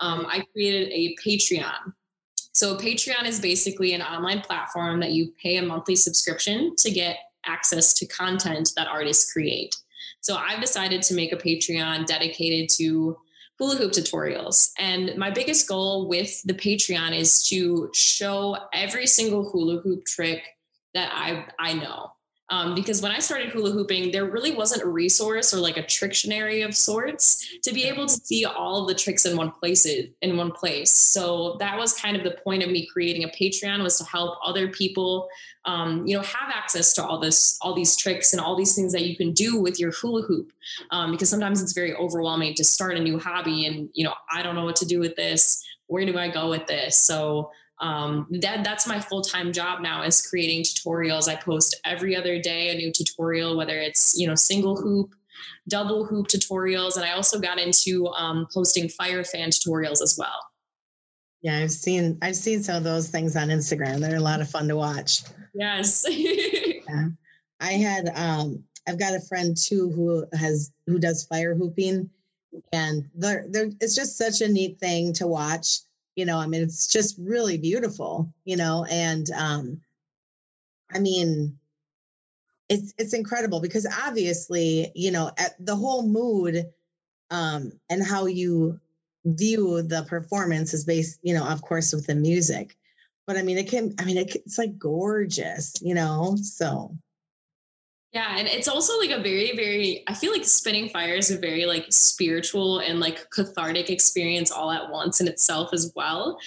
um, 0.00 0.26
I 0.28 0.44
created 0.52 0.92
a 0.92 1.16
Patreon. 1.26 1.94
So 2.52 2.76
Patreon 2.76 3.24
is 3.24 3.40
basically 3.40 3.94
an 3.94 4.02
online 4.02 4.42
platform 4.42 5.00
that 5.00 5.12
you 5.12 5.32
pay 5.42 5.56
a 5.56 5.62
monthly 5.62 5.96
subscription 5.96 6.76
to 6.76 6.90
get 6.90 7.16
access 7.46 7.94
to 7.94 8.06
content 8.06 8.72
that 8.76 8.86
artists 8.86 9.32
create. 9.32 9.74
So 10.20 10.36
I've 10.36 10.60
decided 10.60 11.00
to 11.02 11.14
make 11.14 11.32
a 11.32 11.36
Patreon 11.36 12.04
dedicated 12.04 12.68
to 12.76 13.16
hula 13.58 13.76
hoop 13.76 13.92
tutorials. 13.92 14.70
And 14.78 15.16
my 15.16 15.30
biggest 15.30 15.68
goal 15.68 16.08
with 16.08 16.42
the 16.44 16.54
Patreon 16.54 17.16
is 17.16 17.44
to 17.48 17.90
show 17.92 18.56
every 18.72 19.06
single 19.06 19.50
hula 19.50 19.80
hoop 19.80 20.04
trick 20.04 20.42
that 20.94 21.10
I 21.12 21.46
I 21.58 21.74
know. 21.74 22.12
Um, 22.50 22.74
because 22.74 23.02
when 23.02 23.12
I 23.12 23.18
started 23.18 23.50
hula 23.50 23.70
hooping, 23.70 24.10
there 24.10 24.24
really 24.24 24.54
wasn't 24.54 24.82
a 24.82 24.88
resource 24.88 25.52
or 25.52 25.58
like 25.58 25.76
a 25.76 25.82
trictionary 25.82 26.64
of 26.64 26.74
sorts 26.74 27.58
to 27.62 27.74
be 27.74 27.84
able 27.84 28.06
to 28.06 28.14
see 28.14 28.44
all 28.44 28.82
of 28.82 28.88
the 28.88 28.94
tricks 28.94 29.26
in 29.26 29.36
one 29.36 29.50
place 29.50 29.86
in 29.86 30.36
one 30.36 30.52
place. 30.52 30.90
So 30.90 31.56
that 31.60 31.76
was 31.76 31.92
kind 31.92 32.16
of 32.16 32.24
the 32.24 32.38
point 32.42 32.62
of 32.62 32.70
me 32.70 32.86
creating 32.86 33.24
a 33.24 33.28
Patreon 33.28 33.82
was 33.82 33.98
to 33.98 34.04
help 34.04 34.38
other 34.42 34.68
people, 34.68 35.28
um, 35.66 36.06
you 36.06 36.16
know, 36.16 36.22
have 36.22 36.50
access 36.50 36.94
to 36.94 37.04
all 37.04 37.18
this, 37.18 37.58
all 37.60 37.74
these 37.74 37.96
tricks 37.96 38.32
and 38.32 38.40
all 38.40 38.56
these 38.56 38.74
things 38.74 38.92
that 38.92 39.02
you 39.02 39.16
can 39.16 39.32
do 39.32 39.60
with 39.60 39.78
your 39.78 39.92
hula 39.92 40.22
hoop. 40.22 40.52
Um, 40.90 41.12
because 41.12 41.28
sometimes 41.28 41.62
it's 41.62 41.72
very 41.72 41.94
overwhelming 41.94 42.54
to 42.54 42.64
start 42.64 42.96
a 42.96 43.00
new 43.00 43.18
hobby 43.18 43.66
and 43.66 43.88
you 43.94 44.04
know 44.04 44.14
I 44.32 44.42
don't 44.42 44.54
know 44.54 44.64
what 44.64 44.76
to 44.76 44.86
do 44.86 45.00
with 45.00 45.16
this. 45.16 45.64
Where 45.86 46.04
do 46.04 46.18
I 46.18 46.28
go 46.28 46.50
with 46.50 46.66
this? 46.66 46.96
So 46.96 47.50
um, 47.80 48.26
that 48.40 48.64
that's 48.64 48.86
my 48.86 49.00
full-time 49.00 49.52
job 49.52 49.80
now 49.80 50.02
is 50.02 50.26
creating 50.26 50.62
tutorials. 50.62 51.28
I 51.28 51.36
post 51.36 51.76
every 51.84 52.16
other 52.16 52.40
day 52.40 52.70
a 52.70 52.74
new 52.74 52.92
tutorial 52.92 53.56
whether 53.56 53.78
it's 53.78 54.14
you 54.18 54.26
know 54.26 54.34
single 54.34 54.76
hoop 54.76 55.14
double 55.68 56.04
hoop 56.04 56.26
tutorials 56.26 56.96
and 56.96 57.04
i 57.04 57.12
also 57.12 57.38
got 57.38 57.60
into 57.60 58.08
um, 58.08 58.46
posting 58.52 58.88
fire 58.88 59.22
fan 59.24 59.50
tutorials 59.50 60.02
as 60.02 60.16
well. 60.18 60.40
Yeah 61.42 61.58
i've 61.58 61.70
seen 61.70 62.18
i've 62.22 62.36
seen 62.36 62.62
some 62.62 62.76
of 62.76 62.84
those 62.84 63.08
things 63.08 63.36
on 63.36 63.48
instagram. 63.48 64.00
They're 64.00 64.16
a 64.16 64.20
lot 64.20 64.40
of 64.40 64.50
fun 64.50 64.68
to 64.68 64.76
watch. 64.76 65.22
Yes. 65.54 66.04
Yeah. 66.90 67.08
i 67.60 67.72
had 67.72 68.10
um 68.14 68.64
i've 68.88 68.98
got 68.98 69.14
a 69.14 69.20
friend 69.20 69.54
too 69.54 69.90
who 69.90 70.24
has 70.32 70.72
who 70.86 70.98
does 70.98 71.24
fire 71.24 71.54
hooping 71.54 72.08
and 72.72 73.04
they're, 73.14 73.44
they're, 73.50 73.70
it's 73.82 73.94
just 73.94 74.16
such 74.16 74.40
a 74.40 74.48
neat 74.48 74.78
thing 74.80 75.12
to 75.12 75.26
watch 75.26 75.80
you 76.18 76.26
know 76.26 76.36
i 76.36 76.46
mean 76.48 76.60
it's 76.60 76.88
just 76.88 77.16
really 77.20 77.56
beautiful 77.56 78.28
you 78.44 78.56
know 78.56 78.84
and 78.90 79.30
um 79.30 79.80
i 80.92 80.98
mean 80.98 81.56
it's 82.68 82.92
it's 82.98 83.14
incredible 83.14 83.60
because 83.60 83.86
obviously 84.04 84.90
you 84.96 85.12
know 85.12 85.30
at 85.38 85.54
the 85.64 85.76
whole 85.76 86.02
mood 86.02 86.66
um 87.30 87.70
and 87.88 88.04
how 88.04 88.26
you 88.26 88.80
view 89.26 89.80
the 89.82 90.02
performance 90.08 90.74
is 90.74 90.84
based 90.84 91.20
you 91.22 91.34
know 91.34 91.46
of 91.46 91.62
course 91.62 91.92
with 91.92 92.06
the 92.06 92.14
music. 92.14 92.76
But 93.26 93.36
i 93.36 93.42
mean 93.42 93.58
it 93.58 93.68
can 93.68 93.94
i 94.00 94.04
mean 94.04 94.16
it, 94.16 94.34
it's 94.34 94.58
like 94.58 94.76
gorgeous 94.76 95.74
you 95.80 95.94
know 95.94 96.36
so 96.42 96.96
yeah, 98.12 98.36
and 98.38 98.48
it's 98.48 98.68
also 98.68 98.98
like 98.98 99.10
a 99.10 99.22
very, 99.22 99.54
very, 99.54 100.02
I 100.06 100.14
feel 100.14 100.32
like 100.32 100.44
spinning 100.44 100.88
fire 100.88 101.14
is 101.14 101.30
a 101.30 101.38
very 101.38 101.66
like 101.66 101.86
spiritual 101.90 102.78
and 102.78 103.00
like 103.00 103.28
cathartic 103.30 103.90
experience 103.90 104.50
all 104.50 104.70
at 104.70 104.90
once 104.90 105.20
in 105.20 105.28
itself 105.28 105.70
as 105.74 105.92
well. 105.94 106.38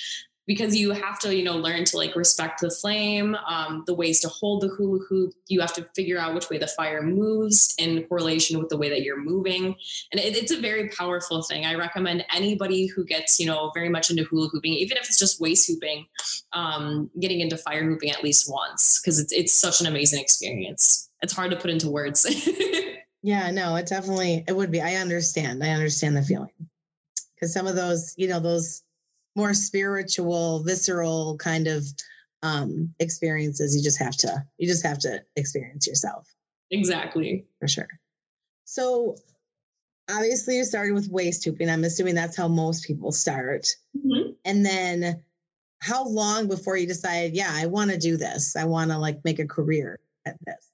Because 0.48 0.76
you 0.76 0.92
have 0.92 1.20
to, 1.20 1.34
you 1.34 1.44
know, 1.44 1.56
learn 1.56 1.86
to 1.86 1.98
like 1.98 2.16
respect 2.16 2.62
the 2.62 2.72
flame, 2.72 3.38
um, 3.48 3.84
the 3.86 3.94
ways 3.94 4.20
to 4.22 4.28
hold 4.28 4.62
the 4.62 4.70
hula 4.70 5.00
hoop. 5.08 5.32
You 5.48 5.62
have 5.62 5.72
to 5.76 5.88
figure 5.96 6.18
out 6.18 6.34
which 6.34 6.50
way 6.50 6.58
the 6.58 6.68
fire 6.68 7.04
moves 7.04 7.76
in 7.78 8.04
correlation 8.08 8.58
with 8.60 8.68
the 8.70 8.76
way 8.76 8.90
that 8.90 9.04
you're 9.04 9.22
moving. 9.22 9.76
And 10.12 10.20
it, 10.20 10.36
it's 10.36 10.52
a 10.52 10.60
very 10.60 10.90
powerful 10.90 11.44
thing. 11.44 11.66
I 11.66 11.76
recommend 11.76 12.26
anybody 12.34 12.88
who 12.88 13.06
gets, 13.06 13.40
you 13.40 13.46
know, 13.46 13.72
very 13.76 13.88
much 13.88 14.10
into 14.10 14.24
hula 14.24 14.50
hooping, 14.50 14.74
even 14.74 14.98
if 14.98 15.06
it's 15.06 15.20
just 15.20 15.40
waist 15.40 15.68
hooping, 15.68 16.08
um, 16.54 17.12
getting 17.20 17.40
into 17.40 17.56
fire 17.56 17.86
hooping 17.86 18.10
at 18.10 18.24
least 18.24 18.52
once, 18.52 19.00
because 19.00 19.20
it's, 19.20 19.32
it's 19.32 19.54
such 19.54 19.80
an 19.80 19.86
amazing 19.86 20.20
experience 20.20 21.11
it's 21.22 21.34
hard 21.34 21.52
to 21.52 21.58
put 21.58 21.70
into 21.70 21.90
words. 21.90 22.26
yeah, 23.22 23.52
no, 23.52 23.76
it 23.76 23.88
definitely 23.88 24.44
it 24.48 24.56
would 24.56 24.72
be. 24.72 24.82
I 24.82 24.96
understand. 24.96 25.64
I 25.64 25.70
understand 25.70 26.16
the 26.16 26.24
feeling. 26.24 26.50
Because 27.36 27.54
some 27.54 27.68
of 27.68 27.76
those, 27.76 28.14
you 28.18 28.28
know, 28.28 28.40
those 28.40 28.84
more 29.36 29.54
spiritual, 29.54 30.64
visceral 30.64 31.38
kind 31.38 31.68
of 31.68 31.86
um 32.44 32.94
experiences, 33.00 33.76
you 33.76 33.84
just 33.84 34.00
have 34.00 34.18
to 34.18 34.44
you 34.58 34.68
just 34.68 34.86
have 34.86 35.00
to 35.00 35.22
experience 35.36 35.88
yourself. 35.88 36.28
Exactly. 36.72 37.46
For 37.60 37.68
sure. 37.68 37.88
So 38.66 39.16
obviously 40.10 40.58
you 40.58 40.64
started 40.64 40.94
with 40.94 41.10
waist 41.10 41.44
hooping. 41.44 41.70
I'm 41.70 41.84
assuming 41.84 42.16
that's 42.16 42.38
how 42.38 42.48
most 42.48 42.86
people 42.86 43.12
start. 43.12 43.68
Mm-hmm. 43.98 44.32
And 44.46 44.66
then 44.66 45.24
how 45.82 46.08
long 46.08 46.48
before 46.48 46.78
you 46.78 46.88
decided, 46.88 47.36
yeah, 47.36 47.50
I 47.52 47.66
want 47.66 47.92
to 47.92 47.98
do 47.98 48.18
this? 48.18 48.56
I 48.56 48.66
want 48.66 48.92
to 48.92 48.98
like 48.98 49.24
make 49.26 49.40
a 49.40 49.48
career 49.48 50.00
at 50.26 50.38
this. 50.46 50.71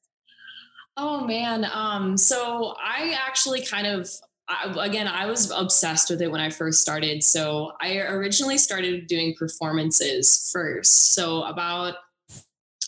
Oh 0.97 1.25
man. 1.25 1.65
Um, 1.71 2.17
so 2.17 2.75
I 2.83 3.15
actually 3.25 3.63
kind 3.63 3.87
of 3.87 4.09
I, 4.49 4.73
again, 4.85 5.07
I 5.07 5.25
was 5.25 5.51
obsessed 5.51 6.09
with 6.09 6.21
it 6.21 6.31
when 6.31 6.39
I 6.39 6.49
first 6.49 6.81
started. 6.81 7.23
So 7.23 7.73
I 7.81 7.97
originally 7.97 8.57
started 8.57 9.07
doing 9.07 9.35
performances 9.37 10.49
first. 10.53 11.13
So 11.13 11.43
about 11.43 11.95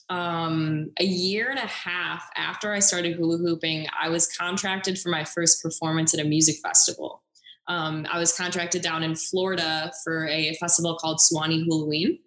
um, 0.10 0.92
a 1.00 1.04
year 1.04 1.50
and 1.50 1.60
a 1.60 1.68
half 1.68 2.28
after 2.36 2.72
I 2.72 2.80
started 2.80 3.16
hula 3.16 3.38
hooping, 3.38 3.88
I 4.00 4.10
was 4.10 4.28
contracted 4.28 4.98
for 5.00 5.10
my 5.10 5.24
first 5.24 5.62
performance 5.62 6.14
at 6.14 6.20
a 6.20 6.28
music 6.28 6.58
festival. 6.64 7.22
Um, 7.68 8.08
I 8.12 8.18
was 8.18 8.36
contracted 8.36 8.82
down 8.82 9.04
in 9.04 9.16
Florida 9.16 9.92
for 10.04 10.28
a 10.28 10.56
festival 10.56 10.96
called 10.96 11.22
Suwannee 11.22 11.68
Hulaween. 11.68 12.20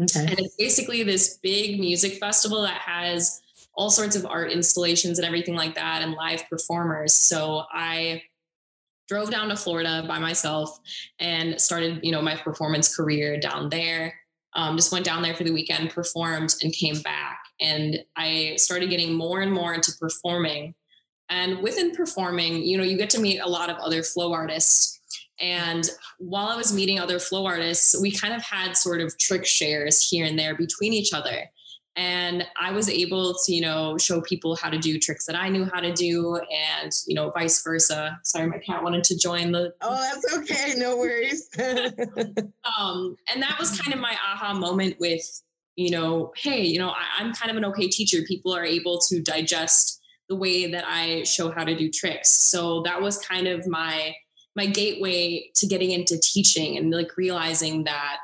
Okay. 0.00 0.26
And 0.30 0.40
it's 0.40 0.56
basically 0.56 1.02
this 1.02 1.38
big 1.42 1.78
music 1.78 2.14
festival 2.14 2.62
that 2.62 2.80
has 2.80 3.41
all 3.74 3.90
sorts 3.90 4.16
of 4.16 4.26
art 4.26 4.50
installations 4.50 5.18
and 5.18 5.26
everything 5.26 5.54
like 5.54 5.74
that 5.74 6.02
and 6.02 6.12
live 6.12 6.48
performers. 6.48 7.14
So 7.14 7.64
I 7.72 8.22
drove 9.08 9.30
down 9.30 9.48
to 9.48 9.56
Florida 9.56 10.04
by 10.06 10.18
myself 10.18 10.78
and 11.18 11.60
started, 11.60 12.00
you 12.02 12.12
know, 12.12 12.22
my 12.22 12.36
performance 12.36 12.94
career 12.94 13.38
down 13.38 13.68
there. 13.68 14.14
Um, 14.54 14.76
just 14.76 14.92
went 14.92 15.06
down 15.06 15.22
there 15.22 15.34
for 15.34 15.44
the 15.44 15.52
weekend, 15.52 15.90
performed, 15.90 16.54
and 16.62 16.72
came 16.72 17.00
back. 17.00 17.38
And 17.60 18.04
I 18.16 18.54
started 18.56 18.90
getting 18.90 19.14
more 19.14 19.40
and 19.40 19.50
more 19.50 19.72
into 19.72 19.92
performing. 19.98 20.74
And 21.30 21.62
within 21.62 21.92
performing, 21.92 22.62
you 22.62 22.76
know, 22.76 22.84
you 22.84 22.98
get 22.98 23.08
to 23.10 23.20
meet 23.20 23.38
a 23.38 23.48
lot 23.48 23.70
of 23.70 23.76
other 23.76 24.02
flow 24.02 24.34
artists. 24.34 25.00
And 25.40 25.88
while 26.18 26.48
I 26.48 26.56
was 26.56 26.72
meeting 26.72 27.00
other 27.00 27.18
flow 27.18 27.46
artists, 27.46 27.98
we 28.00 28.10
kind 28.10 28.34
of 28.34 28.42
had 28.42 28.76
sort 28.76 29.00
of 29.00 29.16
trick 29.18 29.46
shares 29.46 30.06
here 30.06 30.26
and 30.26 30.38
there 30.38 30.54
between 30.54 30.92
each 30.92 31.14
other 31.14 31.50
and 31.96 32.46
i 32.58 32.72
was 32.72 32.88
able 32.88 33.34
to 33.44 33.52
you 33.52 33.60
know 33.60 33.98
show 33.98 34.20
people 34.22 34.56
how 34.56 34.70
to 34.70 34.78
do 34.78 34.98
tricks 34.98 35.26
that 35.26 35.36
i 35.36 35.48
knew 35.48 35.64
how 35.66 35.80
to 35.80 35.92
do 35.92 36.36
and 36.36 36.92
you 37.06 37.14
know 37.14 37.30
vice 37.30 37.62
versa. 37.62 38.18
Sorry 38.24 38.46
my 38.46 38.58
cat 38.58 38.82
wanted 38.82 39.04
to 39.04 39.18
join 39.18 39.52
the 39.52 39.74
oh 39.82 40.00
that's 40.00 40.38
okay. 40.38 40.74
No 40.76 40.96
worries. 40.96 41.48
Um 42.78 43.16
and 43.32 43.42
that 43.42 43.56
was 43.58 43.78
kind 43.80 43.92
of 43.92 44.00
my 44.00 44.16
aha 44.26 44.54
moment 44.54 44.96
with 44.98 45.42
you 45.76 45.90
know 45.90 46.32
hey 46.36 46.64
you 46.64 46.78
know 46.78 46.90
I, 46.90 47.04
i'm 47.18 47.32
kind 47.32 47.50
of 47.50 47.56
an 47.56 47.64
okay 47.66 47.88
teacher. 47.88 48.18
People 48.26 48.54
are 48.54 48.64
able 48.64 48.98
to 48.98 49.20
digest 49.20 50.00
the 50.28 50.36
way 50.36 50.70
that 50.70 50.84
i 50.86 51.22
show 51.24 51.50
how 51.50 51.64
to 51.64 51.76
do 51.76 51.90
tricks. 51.90 52.30
So 52.30 52.82
that 52.82 53.00
was 53.02 53.18
kind 53.18 53.46
of 53.46 53.66
my 53.66 54.14
my 54.56 54.66
gateway 54.66 55.50
to 55.56 55.66
getting 55.66 55.90
into 55.90 56.18
teaching 56.18 56.76
and 56.76 56.90
like 56.90 57.16
realizing 57.16 57.84
that 57.84 58.18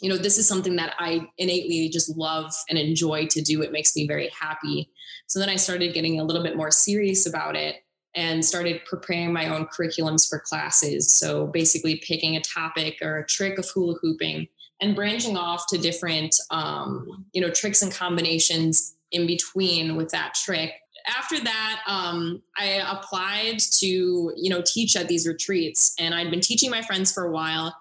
you 0.00 0.08
know, 0.08 0.16
this 0.16 0.38
is 0.38 0.48
something 0.48 0.76
that 0.76 0.94
I 0.98 1.28
innately 1.38 1.88
just 1.88 2.16
love 2.16 2.52
and 2.68 2.78
enjoy 2.78 3.26
to 3.26 3.40
do. 3.40 3.62
It 3.62 3.72
makes 3.72 3.94
me 3.94 4.06
very 4.06 4.30
happy. 4.38 4.90
So 5.26 5.38
then 5.38 5.48
I 5.48 5.56
started 5.56 5.94
getting 5.94 6.18
a 6.18 6.24
little 6.24 6.42
bit 6.42 6.56
more 6.56 6.70
serious 6.70 7.26
about 7.26 7.56
it 7.56 7.76
and 8.14 8.44
started 8.44 8.84
preparing 8.86 9.32
my 9.32 9.48
own 9.48 9.66
curriculums 9.66 10.28
for 10.28 10.40
classes. 10.40 11.12
So 11.12 11.46
basically 11.46 12.02
picking 12.04 12.36
a 12.36 12.40
topic 12.40 12.96
or 13.02 13.18
a 13.18 13.26
trick 13.26 13.58
of 13.58 13.68
hula 13.68 13.96
hooping 14.00 14.48
and 14.80 14.96
branching 14.96 15.36
off 15.36 15.66
to 15.68 15.78
different, 15.78 16.34
um, 16.50 17.26
you 17.32 17.40
know, 17.40 17.50
tricks 17.50 17.82
and 17.82 17.92
combinations 17.92 18.96
in 19.12 19.26
between 19.26 19.96
with 19.96 20.10
that 20.10 20.34
trick. 20.34 20.72
After 21.06 21.38
that, 21.40 21.82
um, 21.86 22.42
I 22.58 22.82
applied 22.90 23.58
to, 23.78 23.86
you 23.86 24.50
know, 24.50 24.62
teach 24.64 24.96
at 24.96 25.08
these 25.08 25.26
retreats 25.26 25.94
and 25.98 26.14
I'd 26.14 26.30
been 26.30 26.40
teaching 26.40 26.70
my 26.70 26.82
friends 26.82 27.12
for 27.12 27.24
a 27.24 27.30
while 27.30 27.76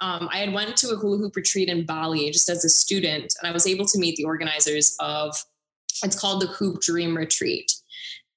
um, 0.00 0.28
I 0.32 0.38
had 0.38 0.52
went 0.52 0.76
to 0.78 0.90
a 0.90 0.96
hula 0.96 1.18
hoop 1.18 1.36
retreat 1.36 1.68
in 1.68 1.84
Bali 1.84 2.30
just 2.30 2.48
as 2.48 2.64
a 2.64 2.68
student, 2.68 3.34
and 3.40 3.48
I 3.48 3.52
was 3.52 3.66
able 3.66 3.84
to 3.86 3.98
meet 3.98 4.16
the 4.16 4.24
organizers 4.24 4.96
of. 5.00 5.36
It's 6.04 6.18
called 6.18 6.40
the 6.40 6.46
Hoop 6.46 6.80
Dream 6.80 7.16
Retreat, 7.16 7.72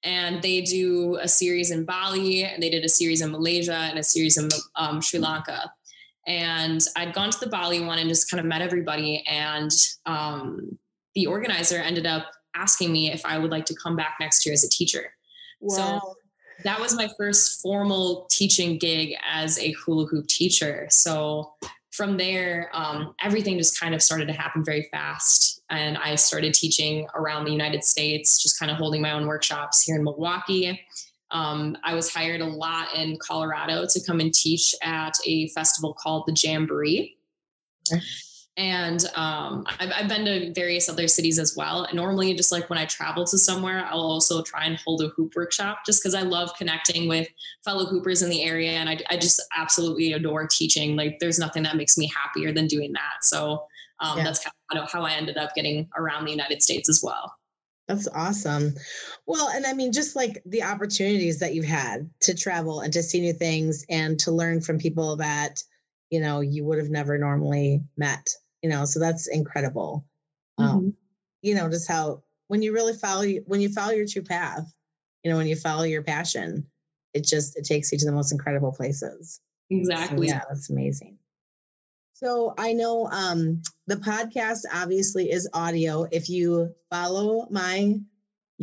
and 0.02 0.42
they 0.42 0.62
do 0.62 1.16
a 1.20 1.28
series 1.28 1.70
in 1.70 1.84
Bali, 1.84 2.44
and 2.44 2.60
they 2.60 2.70
did 2.70 2.84
a 2.84 2.88
series 2.88 3.22
in 3.22 3.30
Malaysia 3.30 3.74
and 3.74 3.98
a 3.98 4.02
series 4.02 4.36
in 4.36 4.48
um, 4.74 5.00
Sri 5.00 5.20
Lanka. 5.20 5.72
And 6.26 6.80
I'd 6.96 7.14
gone 7.14 7.30
to 7.30 7.38
the 7.38 7.48
Bali 7.48 7.84
one 7.84 7.98
and 7.98 8.08
just 8.08 8.28
kind 8.28 8.40
of 8.40 8.46
met 8.46 8.62
everybody, 8.62 9.22
and 9.28 9.70
um, 10.06 10.78
the 11.14 11.26
organizer 11.26 11.76
ended 11.76 12.06
up 12.06 12.32
asking 12.54 12.92
me 12.92 13.12
if 13.12 13.24
I 13.24 13.38
would 13.38 13.50
like 13.50 13.66
to 13.66 13.74
come 13.74 13.96
back 13.96 14.16
next 14.18 14.44
year 14.44 14.52
as 14.52 14.64
a 14.64 14.68
teacher. 14.68 15.14
Wow. 15.60 15.76
So 15.76 16.16
that 16.64 16.80
was 16.80 16.94
my 16.94 17.08
first 17.16 17.60
formal 17.60 18.26
teaching 18.30 18.78
gig 18.78 19.14
as 19.24 19.58
a 19.58 19.72
hula 19.72 20.06
hoop 20.06 20.26
teacher. 20.28 20.86
So 20.90 21.52
from 21.92 22.16
there, 22.16 22.70
um, 22.72 23.14
everything 23.22 23.58
just 23.58 23.78
kind 23.78 23.94
of 23.94 24.02
started 24.02 24.26
to 24.26 24.32
happen 24.32 24.64
very 24.64 24.88
fast. 24.90 25.62
And 25.70 25.98
I 25.98 26.14
started 26.14 26.54
teaching 26.54 27.06
around 27.14 27.44
the 27.44 27.52
United 27.52 27.84
States, 27.84 28.42
just 28.42 28.58
kind 28.58 28.70
of 28.70 28.78
holding 28.78 29.02
my 29.02 29.12
own 29.12 29.26
workshops 29.26 29.82
here 29.82 29.96
in 29.96 30.04
Milwaukee. 30.04 30.80
Um, 31.30 31.76
I 31.82 31.94
was 31.94 32.12
hired 32.12 32.40
a 32.40 32.46
lot 32.46 32.94
in 32.94 33.18
Colorado 33.18 33.86
to 33.86 34.00
come 34.06 34.20
and 34.20 34.32
teach 34.32 34.74
at 34.82 35.16
a 35.26 35.48
festival 35.48 35.94
called 35.94 36.24
the 36.26 36.32
Jamboree. 36.32 37.16
And 38.58 39.02
um, 39.14 39.64
I've, 39.80 39.90
I've, 39.96 40.08
been 40.08 40.26
to 40.26 40.52
various 40.52 40.86
other 40.90 41.08
cities 41.08 41.38
as 41.38 41.56
well. 41.56 41.84
And 41.84 41.96
normally, 41.96 42.34
just 42.34 42.52
like 42.52 42.68
when 42.68 42.78
I 42.78 42.84
travel 42.84 43.24
to 43.24 43.38
somewhere, 43.38 43.86
I'll 43.90 44.00
also 44.00 44.42
try 44.42 44.64
and 44.66 44.76
hold 44.76 45.02
a 45.02 45.08
hoop 45.08 45.32
workshop 45.34 45.86
just 45.86 46.02
because 46.02 46.14
I 46.14 46.20
love 46.20 46.50
connecting 46.58 47.08
with 47.08 47.26
fellow 47.64 47.86
hoopers 47.86 48.20
in 48.20 48.28
the 48.28 48.42
area. 48.42 48.72
And 48.72 48.90
I, 48.90 48.98
I, 49.08 49.16
just 49.16 49.40
absolutely 49.56 50.12
adore 50.12 50.46
teaching. 50.46 50.96
Like, 50.96 51.18
there's 51.18 51.38
nothing 51.38 51.62
that 51.62 51.76
makes 51.76 51.96
me 51.96 52.12
happier 52.14 52.52
than 52.52 52.66
doing 52.66 52.92
that. 52.92 53.24
So 53.24 53.64
um, 54.00 54.18
yeah. 54.18 54.24
that's 54.24 54.44
kind 54.44 54.84
of 54.84 54.90
how 54.92 55.02
I 55.02 55.12
ended 55.12 55.38
up 55.38 55.54
getting 55.54 55.88
around 55.96 56.26
the 56.26 56.30
United 56.30 56.62
States 56.62 56.90
as 56.90 57.00
well. 57.02 57.34
That's 57.88 58.06
awesome. 58.08 58.74
Well, 59.26 59.48
and 59.48 59.64
I 59.64 59.72
mean, 59.72 59.92
just 59.92 60.14
like 60.14 60.42
the 60.44 60.62
opportunities 60.62 61.38
that 61.40 61.54
you've 61.54 61.64
had 61.64 62.08
to 62.20 62.34
travel 62.34 62.80
and 62.80 62.92
to 62.92 63.02
see 63.02 63.20
new 63.20 63.32
things 63.32 63.86
and 63.88 64.18
to 64.20 64.30
learn 64.30 64.60
from 64.60 64.78
people 64.78 65.16
that, 65.16 65.62
you 66.10 66.20
know, 66.20 66.40
you 66.40 66.64
would 66.64 66.78
have 66.78 66.90
never 66.90 67.16
normally 67.16 67.80
met 67.96 68.28
you 68.62 68.70
know 68.70 68.84
so 68.84 69.00
that's 69.00 69.26
incredible. 69.28 70.06
Um, 70.58 70.66
mm-hmm. 70.66 70.76
um 70.76 70.94
you 71.42 71.54
know 71.54 71.68
just 71.68 71.88
how 71.88 72.22
when 72.48 72.62
you 72.62 72.72
really 72.72 72.94
follow 72.94 73.26
when 73.46 73.60
you 73.60 73.68
follow 73.68 73.92
your 73.92 74.06
true 74.06 74.22
path 74.22 74.72
you 75.22 75.30
know 75.30 75.36
when 75.36 75.46
you 75.46 75.56
follow 75.56 75.82
your 75.82 76.02
passion 76.02 76.66
it 77.14 77.24
just 77.24 77.58
it 77.58 77.64
takes 77.64 77.92
you 77.92 77.98
to 77.98 78.06
the 78.06 78.12
most 78.12 78.32
incredible 78.32 78.72
places. 78.72 79.40
Exactly. 79.70 80.28
so, 80.28 80.34
yeah 80.34 80.42
that's 80.48 80.70
amazing. 80.70 81.18
So 82.14 82.54
i 82.56 82.72
know 82.72 83.08
um 83.10 83.62
the 83.86 83.96
podcast 83.96 84.60
obviously 84.72 85.30
is 85.30 85.48
audio. 85.52 86.06
If 86.10 86.28
you 86.30 86.74
follow 86.90 87.48
my 87.50 87.98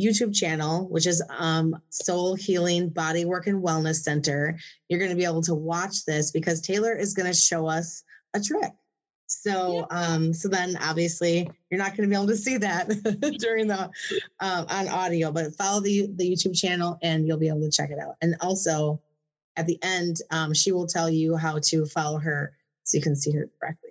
youtube 0.00 0.34
channel 0.34 0.88
which 0.88 1.06
is 1.06 1.22
um 1.36 1.76
soul 1.90 2.34
healing 2.34 2.88
body 2.88 3.26
work 3.26 3.46
and 3.48 3.62
wellness 3.62 3.96
center 3.96 4.56
you're 4.88 5.00
going 5.00 5.10
to 5.10 5.16
be 5.16 5.24
able 5.24 5.42
to 5.42 5.54
watch 5.54 6.06
this 6.06 6.30
because 6.30 6.62
taylor 6.62 6.94
is 6.96 7.12
going 7.12 7.30
to 7.30 7.36
show 7.36 7.66
us 7.66 8.02
a 8.32 8.40
trick 8.40 8.72
so, 9.30 9.86
um, 9.90 10.34
so 10.34 10.48
then 10.48 10.76
obviously 10.82 11.48
you're 11.70 11.78
not 11.78 11.96
going 11.96 12.02
to 12.02 12.08
be 12.08 12.14
able 12.14 12.26
to 12.26 12.36
see 12.36 12.56
that 12.56 12.88
during 13.38 13.68
the 13.68 13.84
um, 14.40 14.66
on 14.68 14.88
audio, 14.88 15.30
but 15.30 15.54
follow 15.54 15.80
the 15.80 16.08
the 16.16 16.28
YouTube 16.28 16.58
channel 16.58 16.98
and 17.02 17.26
you'll 17.26 17.38
be 17.38 17.48
able 17.48 17.60
to 17.60 17.70
check 17.70 17.90
it 17.90 17.98
out. 17.98 18.16
And 18.22 18.34
also, 18.40 19.00
at 19.56 19.66
the 19.66 19.78
end, 19.82 20.16
um, 20.32 20.52
she 20.52 20.72
will 20.72 20.86
tell 20.86 21.08
you 21.08 21.36
how 21.36 21.60
to 21.66 21.86
follow 21.86 22.18
her 22.18 22.56
so 22.82 22.98
you 22.98 23.02
can 23.02 23.14
see 23.14 23.30
her 23.32 23.48
correctly. 23.60 23.90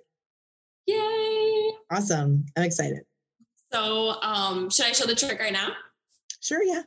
Yay! 0.86 1.72
Awesome! 1.90 2.44
I'm 2.56 2.64
excited. 2.64 3.00
So, 3.72 4.20
um, 4.22 4.68
should 4.68 4.86
I 4.86 4.92
show 4.92 5.06
the 5.06 5.14
trick 5.14 5.40
right 5.40 5.52
now? 5.52 5.72
Sure. 6.40 6.62
Yeah. 6.62 6.82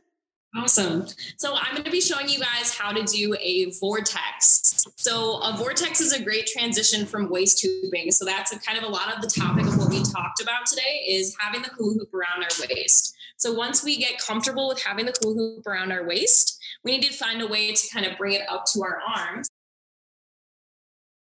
Awesome. 0.55 1.07
So 1.37 1.55
I'm 1.55 1.71
going 1.71 1.85
to 1.85 1.91
be 1.91 2.01
showing 2.01 2.29
you 2.29 2.39
guys 2.39 2.75
how 2.77 2.91
to 2.91 3.03
do 3.03 3.35
a 3.41 3.71
vortex. 3.79 4.72
So 4.95 5.39
a 5.41 5.55
vortex 5.57 6.01
is 6.01 6.13
a 6.13 6.21
great 6.21 6.47
transition 6.47 7.05
from 7.05 7.29
waist 7.29 7.61
hooping. 7.61 8.11
So 8.11 8.25
that's 8.25 8.55
kind 8.65 8.77
of 8.77 8.83
a 8.83 8.87
lot 8.87 9.15
of 9.15 9.21
the 9.21 9.27
topic 9.27 9.65
of 9.65 9.77
what 9.77 9.89
we 9.89 10.03
talked 10.03 10.41
about 10.41 10.65
today 10.65 11.05
is 11.07 11.35
having 11.39 11.61
the 11.61 11.69
hula 11.69 11.93
hoop 11.99 12.13
around 12.13 12.43
our 12.43 12.67
waist. 12.67 13.15
So 13.37 13.53
once 13.53 13.83
we 13.83 13.97
get 13.97 14.19
comfortable 14.19 14.67
with 14.67 14.81
having 14.81 15.05
the 15.05 15.13
hula 15.21 15.35
hoop 15.35 15.67
around 15.67 15.91
our 15.91 16.05
waist, 16.05 16.59
we 16.83 16.91
need 16.91 17.03
to 17.03 17.13
find 17.13 17.41
a 17.41 17.47
way 17.47 17.73
to 17.73 17.89
kind 17.93 18.05
of 18.05 18.17
bring 18.17 18.33
it 18.33 18.41
up 18.49 18.65
to 18.73 18.83
our 18.83 18.99
arms. 19.15 19.47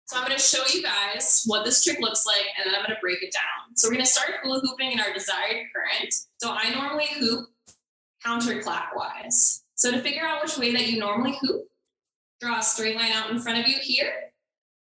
So 0.06 0.16
I'm 0.16 0.24
going 0.24 0.36
to 0.36 0.42
show 0.42 0.62
you 0.72 0.82
guys 0.82 1.42
what 1.46 1.64
this 1.64 1.82
trick 1.82 1.98
looks 2.00 2.24
like, 2.26 2.46
and 2.56 2.66
then 2.66 2.74
I'm 2.74 2.86
going 2.86 2.94
to 2.94 3.00
break 3.00 3.22
it 3.22 3.32
down. 3.32 3.74
So 3.74 3.88
we're 3.88 3.94
going 3.94 4.04
to 4.04 4.10
start 4.10 4.36
hula 4.42 4.60
hooping 4.60 4.92
in 4.92 5.00
our 5.00 5.12
desired 5.12 5.66
current. 5.74 6.14
So 6.38 6.52
I 6.52 6.70
normally 6.70 7.08
hoop 7.18 7.48
counterclockwise. 8.24 9.62
So 9.74 9.90
to 9.90 10.00
figure 10.00 10.24
out 10.24 10.42
which 10.42 10.56
way 10.58 10.72
that 10.72 10.86
you 10.86 11.00
normally 11.00 11.36
hoop, 11.40 11.66
draw 12.40 12.58
a 12.58 12.62
straight 12.62 12.96
line 12.96 13.12
out 13.12 13.30
in 13.30 13.38
front 13.38 13.58
of 13.58 13.68
you 13.68 13.78
here. 13.80 14.12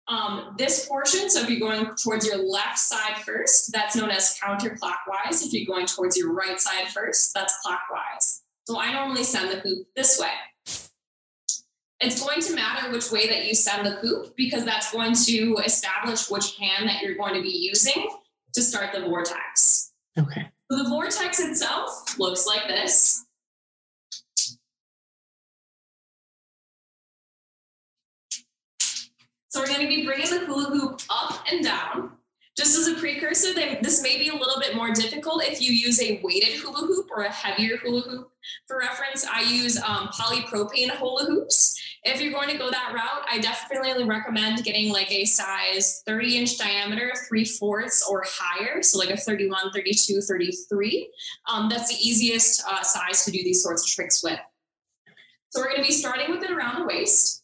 Um, 0.07 0.55
this 0.57 0.85
portion, 0.87 1.29
so 1.29 1.41
if 1.41 1.49
you're 1.49 1.59
going 1.59 1.87
towards 1.95 2.25
your 2.25 2.37
left 2.37 2.77
side 2.77 3.17
first, 3.25 3.71
that's 3.71 3.95
known 3.95 4.09
as 4.09 4.37
counterclockwise. 4.43 5.45
If 5.45 5.53
you're 5.53 5.65
going 5.65 5.85
towards 5.85 6.17
your 6.17 6.33
right 6.33 6.59
side 6.59 6.89
first, 6.89 7.33
that's 7.33 7.57
clockwise. 7.61 8.41
So 8.65 8.79
I 8.79 8.91
normally 8.91 9.23
send 9.23 9.51
the 9.51 9.59
hoop 9.59 9.87
this 9.95 10.19
way. 10.19 10.31
It's 12.01 12.21
going 12.21 12.41
to 12.41 12.53
matter 12.53 12.91
which 12.91 13.11
way 13.11 13.27
that 13.27 13.45
you 13.45 13.55
send 13.55 13.85
the 13.85 13.91
hoop 13.91 14.35
because 14.35 14.65
that's 14.65 14.91
going 14.91 15.13
to 15.25 15.57
establish 15.63 16.29
which 16.29 16.57
hand 16.57 16.89
that 16.89 17.01
you're 17.01 17.15
going 17.15 17.33
to 17.35 17.41
be 17.41 17.49
using 17.49 18.09
to 18.53 18.61
start 18.61 18.93
the 18.93 19.01
vortex. 19.01 19.93
Okay. 20.19 20.49
So 20.69 20.83
the 20.83 20.89
vortex 20.89 21.39
itself 21.39 22.19
looks 22.19 22.45
like 22.45 22.67
this. 22.67 23.25
So 29.53 29.59
we're 29.59 29.67
going 29.67 29.81
to 29.81 29.87
be 29.87 30.03
bringing 30.03 30.31
the 30.31 30.47
hula 30.47 30.75
hoop 30.75 30.99
up 31.11 31.45
and 31.51 31.63
down. 31.63 32.13
Just 32.57 32.75
as 32.75 32.87
a 32.87 32.95
precursor, 32.95 33.53
this 33.53 34.01
may 34.01 34.17
be 34.17 34.29
a 34.29 34.33
little 34.33 34.59
bit 34.59 34.75
more 34.75 34.91
difficult 34.91 35.43
if 35.43 35.61
you 35.61 35.71
use 35.71 36.01
a 36.01 36.19
weighted 36.23 36.55
hula 36.59 36.87
hoop 36.87 37.07
or 37.15 37.25
a 37.25 37.31
heavier 37.31 37.77
hula 37.77 38.01
hoop. 38.01 38.31
For 38.67 38.79
reference, 38.79 39.27
I 39.31 39.41
use 39.41 39.77
um, 39.77 40.07
polypropane 40.07 40.89
hula 40.97 41.25
hoops. 41.25 41.79
If 42.03 42.19
you're 42.19 42.33
going 42.33 42.49
to 42.49 42.57
go 42.57 42.71
that 42.71 42.93
route, 42.95 43.27
I 43.31 43.37
definitely 43.37 44.05
recommend 44.05 44.63
getting 44.63 44.91
like 44.91 45.11
a 45.11 45.23
size 45.23 46.01
30 46.07 46.37
inch 46.37 46.57
diameter, 46.57 47.13
three 47.29 47.45
fourths 47.45 48.07
or 48.09 48.23
higher. 48.25 48.81
So 48.81 48.97
like 48.97 49.11
a 49.11 49.17
31, 49.17 49.71
32, 49.71 50.19
33. 50.19 51.11
Um, 51.47 51.69
that's 51.69 51.89
the 51.89 52.03
easiest 52.03 52.63
uh, 52.67 52.81
size 52.81 53.23
to 53.25 53.31
do 53.31 53.43
these 53.43 53.61
sorts 53.61 53.83
of 53.83 53.89
tricks 53.89 54.23
with. 54.23 54.39
So 55.51 55.61
we're 55.61 55.69
going 55.69 55.83
to 55.83 55.87
be 55.87 55.93
starting 55.93 56.31
with 56.31 56.41
it 56.41 56.49
around 56.49 56.79
the 56.79 56.87
waist. 56.87 57.42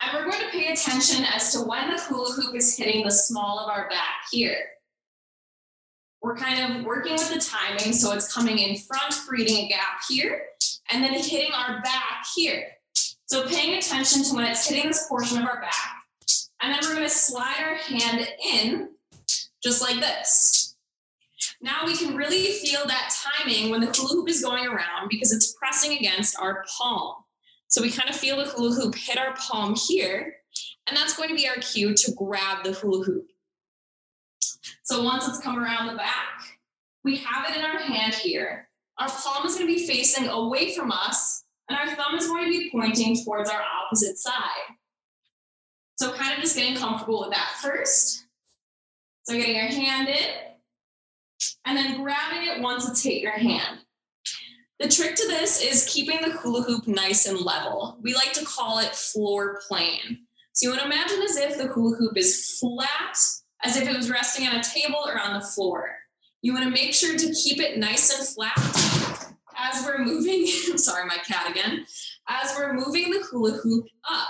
And 0.00 0.12
we're 0.12 0.30
going 0.30 0.42
to 0.42 0.50
pay 0.50 0.72
attention 0.72 1.24
as 1.24 1.52
to 1.52 1.60
when 1.60 1.90
the 1.90 2.00
hula 2.00 2.32
hoop 2.32 2.54
is 2.54 2.76
hitting 2.76 3.04
the 3.04 3.10
small 3.10 3.58
of 3.58 3.70
our 3.70 3.88
back 3.88 4.26
here. 4.30 4.58
We're 6.22 6.36
kind 6.36 6.78
of 6.78 6.84
working 6.84 7.12
with 7.12 7.32
the 7.32 7.40
timing, 7.40 7.92
so 7.92 8.12
it's 8.12 8.32
coming 8.32 8.58
in 8.58 8.78
front, 8.78 9.14
creating 9.26 9.66
a 9.66 9.68
gap 9.68 10.00
here, 10.08 10.42
and 10.90 11.02
then 11.04 11.12
hitting 11.12 11.52
our 11.52 11.82
back 11.82 12.24
here. 12.34 12.66
So 13.26 13.46
paying 13.46 13.76
attention 13.76 14.22
to 14.24 14.34
when 14.34 14.44
it's 14.46 14.66
hitting 14.66 14.88
this 14.88 15.06
portion 15.08 15.38
of 15.38 15.44
our 15.44 15.60
back. 15.60 16.04
And 16.62 16.72
then 16.72 16.80
we're 16.82 16.94
going 16.94 17.06
to 17.06 17.14
slide 17.14 17.56
our 17.60 17.74
hand 17.74 18.26
in 18.42 18.88
just 19.62 19.82
like 19.82 20.00
this. 20.00 20.76
Now 21.60 21.84
we 21.84 21.96
can 21.96 22.16
really 22.16 22.52
feel 22.52 22.86
that 22.86 23.14
timing 23.42 23.70
when 23.70 23.80
the 23.80 23.86
hula 23.86 24.10
hoop 24.10 24.28
is 24.28 24.42
going 24.42 24.66
around 24.66 25.08
because 25.10 25.32
it's 25.32 25.52
pressing 25.52 25.96
against 25.96 26.38
our 26.38 26.64
palm. 26.78 27.23
So 27.74 27.82
we 27.82 27.90
kind 27.90 28.08
of 28.08 28.14
feel 28.14 28.36
the 28.36 28.44
hula 28.44 28.72
hoop 28.72 28.94
hit 28.94 29.18
our 29.18 29.34
palm 29.34 29.74
here, 29.74 30.36
and 30.86 30.96
that's 30.96 31.16
going 31.16 31.28
to 31.28 31.34
be 31.34 31.48
our 31.48 31.56
cue 31.56 31.92
to 31.92 32.12
grab 32.12 32.62
the 32.62 32.70
hula 32.70 33.04
hoop. 33.04 33.26
So 34.84 35.02
once 35.02 35.26
it's 35.26 35.40
come 35.40 35.58
around 35.58 35.88
the 35.88 35.96
back, 35.96 36.38
we 37.02 37.16
have 37.16 37.50
it 37.50 37.56
in 37.56 37.64
our 37.64 37.80
hand 37.80 38.14
here. 38.14 38.68
Our 38.98 39.08
palm 39.08 39.44
is 39.44 39.56
going 39.56 39.66
to 39.66 39.74
be 39.74 39.88
facing 39.88 40.28
away 40.28 40.72
from 40.72 40.92
us, 40.92 41.42
and 41.68 41.76
our 41.76 41.96
thumb 41.96 42.14
is 42.16 42.28
going 42.28 42.44
to 42.44 42.50
be 42.50 42.70
pointing 42.70 43.16
towards 43.24 43.50
our 43.50 43.62
opposite 43.82 44.18
side. 44.18 44.76
So 45.96 46.12
kind 46.12 46.32
of 46.32 46.38
just 46.38 46.54
getting 46.54 46.76
comfortable 46.76 47.22
with 47.22 47.30
that 47.30 47.56
first. 47.60 48.24
So 49.24 49.34
getting 49.34 49.56
your 49.56 49.64
hand 49.64 50.10
in, 50.10 50.16
and 51.64 51.76
then 51.76 52.00
grabbing 52.00 52.46
it 52.46 52.62
once 52.62 52.88
it's 52.88 53.02
hit 53.02 53.20
your 53.20 53.32
hand. 53.32 53.80
The 54.80 54.88
trick 54.88 55.14
to 55.14 55.28
this 55.28 55.62
is 55.62 55.88
keeping 55.88 56.20
the 56.20 56.36
hula 56.36 56.62
hoop 56.62 56.88
nice 56.88 57.26
and 57.26 57.38
level. 57.38 57.98
We 58.02 58.12
like 58.14 58.32
to 58.32 58.44
call 58.44 58.78
it 58.78 58.94
floor 58.94 59.60
plane. 59.68 60.18
So 60.52 60.66
you 60.66 60.70
want 60.70 60.80
to 60.80 60.86
imagine 60.86 61.22
as 61.22 61.36
if 61.36 61.56
the 61.58 61.68
hula 61.68 61.96
hoop 61.96 62.16
is 62.16 62.58
flat, 62.58 63.16
as 63.62 63.76
if 63.76 63.88
it 63.88 63.96
was 63.96 64.10
resting 64.10 64.48
on 64.48 64.56
a 64.56 64.62
table 64.62 64.98
or 65.06 65.18
on 65.20 65.38
the 65.38 65.46
floor. 65.46 65.90
You 66.42 66.52
want 66.52 66.64
to 66.64 66.70
make 66.70 66.92
sure 66.92 67.16
to 67.16 67.32
keep 67.32 67.60
it 67.60 67.78
nice 67.78 68.18
and 68.18 68.28
flat 68.28 69.32
as 69.56 69.84
we're 69.84 70.04
moving. 70.04 70.46
sorry, 70.76 71.06
my 71.06 71.18
cat 71.18 71.48
again. 71.50 71.86
As 72.28 72.54
we're 72.56 72.72
moving 72.74 73.10
the 73.10 73.24
hula 73.30 73.52
hoop 73.52 73.86
up. 74.10 74.28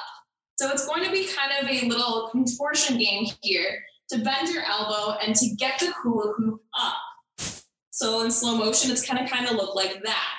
So 0.56 0.70
it's 0.70 0.86
going 0.86 1.04
to 1.04 1.10
be 1.10 1.26
kind 1.26 1.52
of 1.60 1.70
a 1.70 1.88
little 1.88 2.28
contortion 2.30 2.98
game 2.98 3.26
here 3.40 3.82
to 4.10 4.18
bend 4.18 4.48
your 4.52 4.62
elbow 4.64 5.18
and 5.24 5.34
to 5.34 5.54
get 5.56 5.78
the 5.78 5.92
hula 6.02 6.34
hoop 6.36 6.60
up. 6.78 6.96
So 7.94 8.22
in 8.22 8.30
slow 8.32 8.56
motion, 8.56 8.90
it's 8.90 9.06
kind 9.06 9.24
of 9.24 9.30
kind 9.30 9.46
of 9.46 9.54
look 9.54 9.76
like 9.76 10.02
that. 10.02 10.34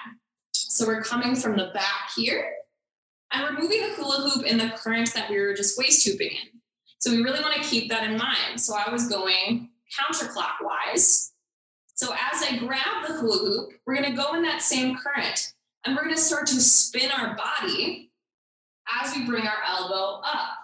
So 0.52 0.86
we're 0.86 1.02
coming 1.02 1.38
from 1.38 1.56
the 1.56 1.72
back 1.74 2.12
here 2.14 2.52
and 3.32 3.44
we're 3.44 3.58
moving 3.58 3.80
the 3.80 3.94
hula 3.96 4.30
hoop 4.30 4.46
in 4.46 4.58
the 4.58 4.72
current 4.72 5.14
that 5.14 5.30
we 5.30 5.40
were 5.40 5.54
just 5.54 5.80
waist 5.80 6.06
hooping 6.06 6.32
in. 6.32 6.60
So 7.00 7.12
we 7.12 7.24
really 7.24 7.40
want 7.40 7.54
to 7.54 7.62
keep 7.62 7.90
that 7.90 8.12
in 8.12 8.18
mind. 8.18 8.60
So 8.60 8.76
I 8.76 8.92
was 8.92 9.08
going 9.08 9.70
counterclockwise. 9.98 11.30
So 11.94 12.14
as 12.14 12.44
I 12.44 12.58
grab 12.58 13.08
the 13.08 13.14
hula 13.14 13.38
hoop, 13.38 13.70
we're 13.88 13.96
going 13.96 14.14
to 14.14 14.22
go 14.22 14.34
in 14.34 14.42
that 14.42 14.62
same 14.62 14.98
current 14.98 15.54
and 15.86 15.96
we're 15.96 16.04
going 16.04 16.16
to 16.16 16.22
start 16.22 16.48
to 16.48 16.60
spin 16.60 17.10
our 17.10 17.38
body 17.38 18.12
as 19.02 19.16
we 19.16 19.26
bring 19.26 19.48
our 19.48 19.64
elbow 19.66 20.20
up. 20.26 20.58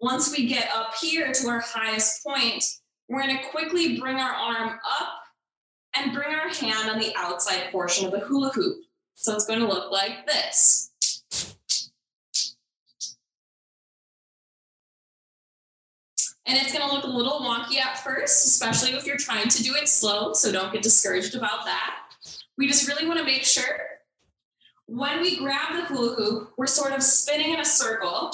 Once 0.00 0.30
we 0.30 0.46
get 0.46 0.68
up 0.72 0.94
here 1.00 1.32
to 1.32 1.48
our 1.48 1.64
highest 1.66 2.22
point, 2.24 2.62
we're 3.08 3.22
going 3.22 3.36
to 3.36 3.48
quickly 3.48 3.98
bring 3.98 4.18
our 4.18 4.32
arm 4.32 4.78
up 5.00 5.25
and 5.98 6.12
bring 6.12 6.34
our 6.34 6.48
hand 6.48 6.90
on 6.90 6.98
the 6.98 7.12
outside 7.16 7.70
portion 7.70 8.06
of 8.06 8.12
the 8.12 8.20
hula 8.20 8.50
hoop. 8.50 8.78
So 9.14 9.34
it's 9.34 9.46
going 9.46 9.60
to 9.60 9.66
look 9.66 9.90
like 9.90 10.26
this. 10.26 10.90
And 16.48 16.56
it's 16.56 16.72
going 16.72 16.88
to 16.88 16.94
look 16.94 17.04
a 17.04 17.08
little 17.08 17.40
wonky 17.40 17.78
at 17.78 17.98
first, 17.98 18.46
especially 18.46 18.90
if 18.90 19.04
you're 19.04 19.16
trying 19.16 19.48
to 19.48 19.62
do 19.62 19.74
it 19.74 19.88
slow. 19.88 20.32
So 20.32 20.52
don't 20.52 20.72
get 20.72 20.82
discouraged 20.82 21.34
about 21.34 21.64
that. 21.64 21.96
We 22.56 22.68
just 22.68 22.86
really 22.86 23.06
want 23.06 23.18
to 23.18 23.24
make 23.24 23.42
sure 23.42 23.80
when 24.86 25.20
we 25.20 25.38
grab 25.38 25.74
the 25.74 25.84
hula 25.86 26.14
hoop, 26.14 26.52
we're 26.56 26.68
sort 26.68 26.92
of 26.92 27.02
spinning 27.02 27.52
in 27.52 27.60
a 27.60 27.64
circle. 27.64 28.30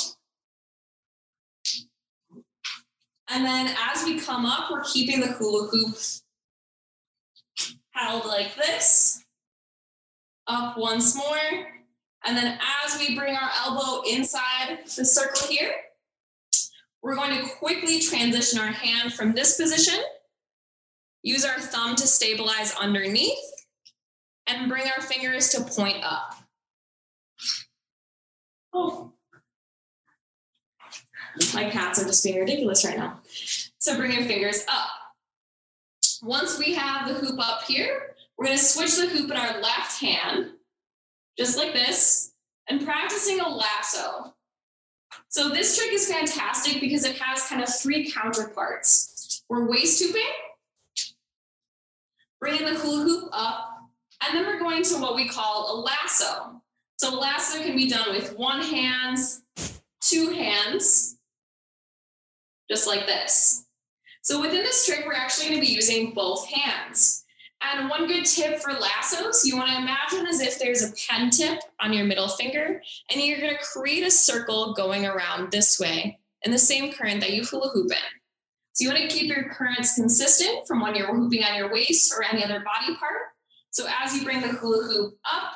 And 3.31 3.47
then 3.47 3.75
as 3.91 4.05
we 4.05 4.21
come 4.21 4.45
up, 4.45 4.71
we're 4.71 4.85
keeping 4.85 5.21
the 5.21 5.29
hula 5.29 5.69
hoop 5.69 5.97
held 7.93 8.27
like 8.27 8.55
this. 8.57 9.25
Up 10.47 10.77
once 10.77 11.17
more. 11.17 11.39
And 12.25 12.37
then 12.37 12.59
as 12.85 12.99
we 12.99 13.17
bring 13.17 13.35
our 13.35 13.51
elbow 13.65 14.03
inside 14.09 14.81
the 14.85 15.05
circle 15.05 15.49
here, 15.49 15.73
we're 17.03 17.17
going 17.17 17.43
to 17.43 17.49
quickly 17.57 18.01
transition 18.01 18.61
our 18.61 18.71
hand 18.71 19.13
from 19.13 19.33
this 19.33 19.57
position, 19.61 19.99
use 21.23 21.45
our 21.45 21.59
thumb 21.59 21.97
to 21.97 22.07
stabilize 22.07 22.75
underneath, 22.81 23.39
and 24.47 24.69
bring 24.69 24.85
our 24.87 25.03
fingers 25.03 25.49
to 25.51 25.63
point 25.63 26.03
up. 26.05 26.35
Oh. 28.73 29.13
My 31.55 31.71
cats 31.71 32.01
are 32.01 32.07
just 32.07 32.23
being 32.23 32.39
ridiculous 32.39 32.85
right 32.85 32.99
now. 32.99 33.21
So 33.79 33.97
bring 33.97 34.13
your 34.13 34.25
fingers 34.25 34.65
up. 34.69 34.91
Once 36.23 36.57
we 36.57 36.73
have 36.73 37.09
the 37.09 37.15
hoop 37.15 37.39
up 37.41 37.65
here, 37.65 38.15
we're 38.37 38.47
going 38.47 38.57
to 38.57 38.65
switch 38.65 38.97
the 38.97 39.09
hoop 39.09 39.29
in 39.29 39.37
our 39.37 39.61
left 39.61 40.01
hand, 40.01 40.53
just 41.37 41.57
like 41.57 41.73
this, 41.73 42.33
and 42.69 42.85
practicing 42.85 43.41
a 43.41 43.49
lasso. 43.49 44.33
So 45.29 45.49
this 45.49 45.77
trick 45.77 45.93
is 45.93 46.09
fantastic 46.09 46.81
because 46.81 47.05
it 47.05 47.19
has 47.19 47.43
kind 47.49 47.61
of 47.61 47.69
three 47.69 48.09
counterparts. 48.09 49.43
We're 49.49 49.69
waist 49.69 50.01
hooping, 50.01 50.23
bringing 52.41 52.67
the 52.67 52.79
hula 52.79 53.03
hoop 53.03 53.29
up, 53.33 53.81
and 54.25 54.39
then 54.39 54.47
we're 54.47 54.61
going 54.61 54.85
to 54.85 55.01
what 55.01 55.17
we 55.17 55.29
call 55.29 55.75
a 55.75 55.77
lasso. 55.83 56.63
So 56.99 57.13
a 57.13 57.19
lasso 57.19 57.61
can 57.61 57.75
be 57.75 57.89
done 57.89 58.11
with 58.13 58.37
one 58.37 58.63
hand, 58.63 59.19
two 60.01 60.31
hands, 60.31 61.17
just 62.71 62.87
like 62.87 63.07
this. 63.07 63.67
So 64.23 64.41
within 64.41 64.63
this 64.63 64.87
trick, 64.87 65.05
we're 65.05 65.15
actually 65.15 65.49
going 65.49 65.61
to 65.61 65.67
be 65.67 65.73
using 65.73 66.13
both 66.15 66.49
hands. 66.49 67.25
And 67.61 67.91
one 67.91 68.07
good 68.07 68.25
tip 68.25 68.61
for 68.61 68.73
lassos, 68.73 69.45
you 69.45 69.57
want 69.57 69.71
to 69.71 69.77
imagine 69.77 70.27
as 70.27 70.41
if 70.41 70.59
there's 70.59 70.83
a 70.83 70.93
pen 71.09 71.31
tip 71.31 71.61
on 71.81 71.93
your 71.93 72.05
middle 72.05 72.29
finger, 72.29 72.81
and 73.11 73.21
you're 73.21 73.41
going 73.41 73.57
to 73.57 73.65
create 73.65 74.05
a 74.05 74.11
circle 74.11 74.75
going 74.75 75.07
around 75.07 75.51
this 75.51 75.79
way 75.79 76.19
in 76.43 76.51
the 76.51 76.59
same 76.59 76.93
current 76.93 77.21
that 77.21 77.33
you 77.33 77.45
hula 77.45 77.69
hoop 77.71 77.91
in. 77.91 77.99
So 78.73 78.85
you 78.85 78.91
want 78.91 79.03
to 79.03 79.09
keep 79.09 79.29
your 79.29 79.51
currents 79.51 79.95
consistent 79.95 80.67
from 80.67 80.81
when 80.81 80.95
you're 80.95 81.15
hooping 81.15 81.45
on 81.45 81.57
your 81.57 81.73
waist 81.73 82.13
or 82.17 82.25
any 82.25 82.45
other 82.45 82.65
body 82.65 82.97
part. 82.99 83.23
So 83.71 83.87
as 84.03 84.17
you 84.17 84.25
bring 84.25 84.41
the 84.41 84.49
hula 84.49 84.85
hoop 84.85 85.19
up, 85.25 85.53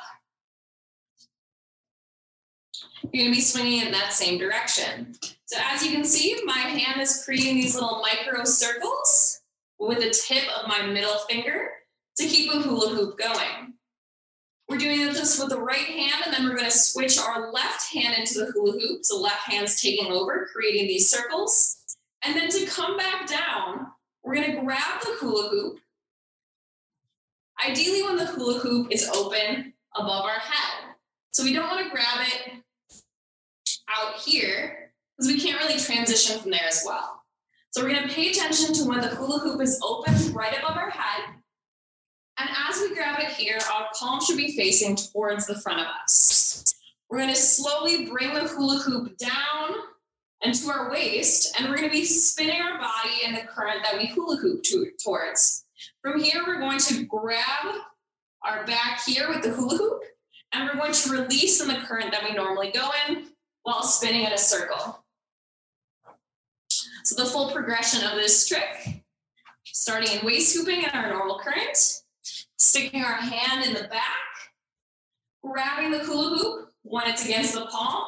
you're 3.03 3.23
going 3.23 3.31
to 3.31 3.37
be 3.37 3.41
swinging 3.41 3.85
in 3.85 3.91
that 3.91 4.13
same 4.13 4.37
direction. 4.37 5.15
So 5.45 5.57
as 5.61 5.83
you 5.83 5.91
can 5.91 6.03
see, 6.03 6.37
my 6.45 6.57
hand 6.57 6.99
is 7.01 7.23
creating 7.23 7.55
these 7.55 7.75
little 7.75 8.01
micro 8.01 8.43
circles 8.43 9.41
with 9.79 9.99
the 9.99 10.09
tip 10.09 10.43
of 10.57 10.67
my 10.67 10.85
middle 10.85 11.17
finger 11.29 11.69
to 12.17 12.27
keep 12.27 12.51
a 12.51 12.59
hula 12.59 12.89
hoop 12.89 13.17
going. 13.17 13.73
We're 14.67 14.77
doing 14.77 14.99
this 14.99 15.39
with 15.39 15.49
the 15.49 15.61
right 15.61 15.77
hand, 15.77 16.23
and 16.25 16.33
then 16.33 16.43
we're 16.43 16.57
going 16.57 16.69
to 16.69 16.77
switch 16.77 17.17
our 17.17 17.53
left 17.53 17.93
hand 17.93 18.17
into 18.17 18.39
the 18.39 18.51
hula 18.51 18.73
hoop. 18.73 19.05
So 19.05 19.21
left 19.21 19.49
hand's 19.49 19.81
taking 19.81 20.11
over, 20.11 20.49
creating 20.53 20.87
these 20.87 21.09
circles. 21.09 21.77
And 22.25 22.35
then 22.35 22.49
to 22.49 22.65
come 22.65 22.97
back 22.97 23.27
down, 23.27 23.87
we're 24.23 24.35
going 24.35 24.51
to 24.51 24.61
grab 24.61 25.01
the 25.01 25.15
hula 25.19 25.49
hoop. 25.49 25.79
Ideally, 27.65 28.03
when 28.03 28.17
the 28.17 28.25
hula 28.25 28.59
hoop 28.59 28.91
is 28.91 29.09
open 29.09 29.73
above 29.95 30.25
our 30.25 30.39
head. 30.39 30.95
So 31.31 31.43
we 31.43 31.53
don't 31.53 31.67
want 31.67 31.85
to 31.85 31.91
grab 31.91 32.27
it 32.27 32.63
out 33.89 34.15
here 34.15 34.91
because 35.17 35.31
we 35.31 35.39
can't 35.39 35.59
really 35.59 35.79
transition 35.79 36.39
from 36.39 36.51
there 36.51 36.67
as 36.67 36.83
well. 36.85 37.23
So 37.71 37.83
we're 37.83 37.93
going 37.93 38.07
to 38.07 38.13
pay 38.13 38.29
attention 38.29 38.73
to 38.75 38.83
when 38.85 39.01
the 39.01 39.07
hula 39.07 39.39
hoop 39.39 39.61
is 39.61 39.79
open 39.83 40.33
right 40.33 40.57
above 40.57 40.77
our 40.77 40.89
head. 40.89 41.35
And 42.39 42.49
as 42.69 42.79
we 42.79 42.93
grab 42.93 43.19
it 43.19 43.29
here, 43.29 43.57
our 43.73 43.87
palm 43.93 44.19
should 44.21 44.37
be 44.37 44.55
facing 44.55 44.95
towards 44.95 45.47
the 45.47 45.59
front 45.59 45.81
of 45.81 45.87
us. 46.03 46.63
We're 47.09 47.19
going 47.19 47.33
to 47.33 47.39
slowly 47.39 48.05
bring 48.05 48.33
the 48.33 48.47
hula 48.47 48.79
hoop 48.79 49.17
down 49.17 49.75
and 50.43 50.53
to 50.53 50.69
our 50.69 50.91
waist, 50.91 51.55
and 51.57 51.67
we're 51.67 51.77
going 51.77 51.89
to 51.89 51.95
be 51.95 52.05
spinning 52.05 52.61
our 52.61 52.77
body 52.77 53.25
in 53.25 53.33
the 53.33 53.41
current 53.41 53.79
that 53.83 53.97
we 53.97 54.07
hula 54.07 54.37
hoop 54.37 54.61
to, 54.63 54.91
towards. 55.03 55.65
From 56.03 56.21
here, 56.21 56.43
we're 56.45 56.59
going 56.59 56.79
to 56.79 57.05
grab 57.05 57.75
our 58.43 58.65
back 58.65 59.01
here 59.03 59.29
with 59.29 59.41
the 59.41 59.49
hula 59.49 59.77
hoop, 59.77 60.03
and 60.53 60.67
we're 60.67 60.75
going 60.75 60.93
to 60.93 61.11
release 61.11 61.59
in 61.59 61.67
the 61.67 61.75
current 61.75 62.11
that 62.11 62.23
we 62.23 62.35
normally 62.35 62.71
go 62.71 62.89
in 63.07 63.27
while 63.67 63.83
spinning 63.83 64.23
in 64.23 64.31
a 64.31 64.37
circle. 64.37 65.03
So 67.03 67.21
the 67.21 67.29
full 67.29 67.51
progression 67.51 68.01
of 68.07 68.15
this 68.15 68.47
trick, 68.47 69.03
starting 69.65 70.17
in 70.17 70.25
waist 70.25 70.55
hooping 70.55 70.83
in 70.83 70.89
our 70.91 71.09
normal 71.09 71.37
current, 71.39 71.77
sticking 72.57 73.03
our 73.03 73.15
hand 73.15 73.65
in 73.65 73.73
the 73.73 73.89
back, 73.89 74.05
grabbing 75.43 75.91
the 75.91 75.99
hula 75.99 76.37
hoop 76.37 76.69
when 76.83 77.09
it's 77.09 77.25
against 77.25 77.55
the 77.55 77.65
palm. 77.65 78.05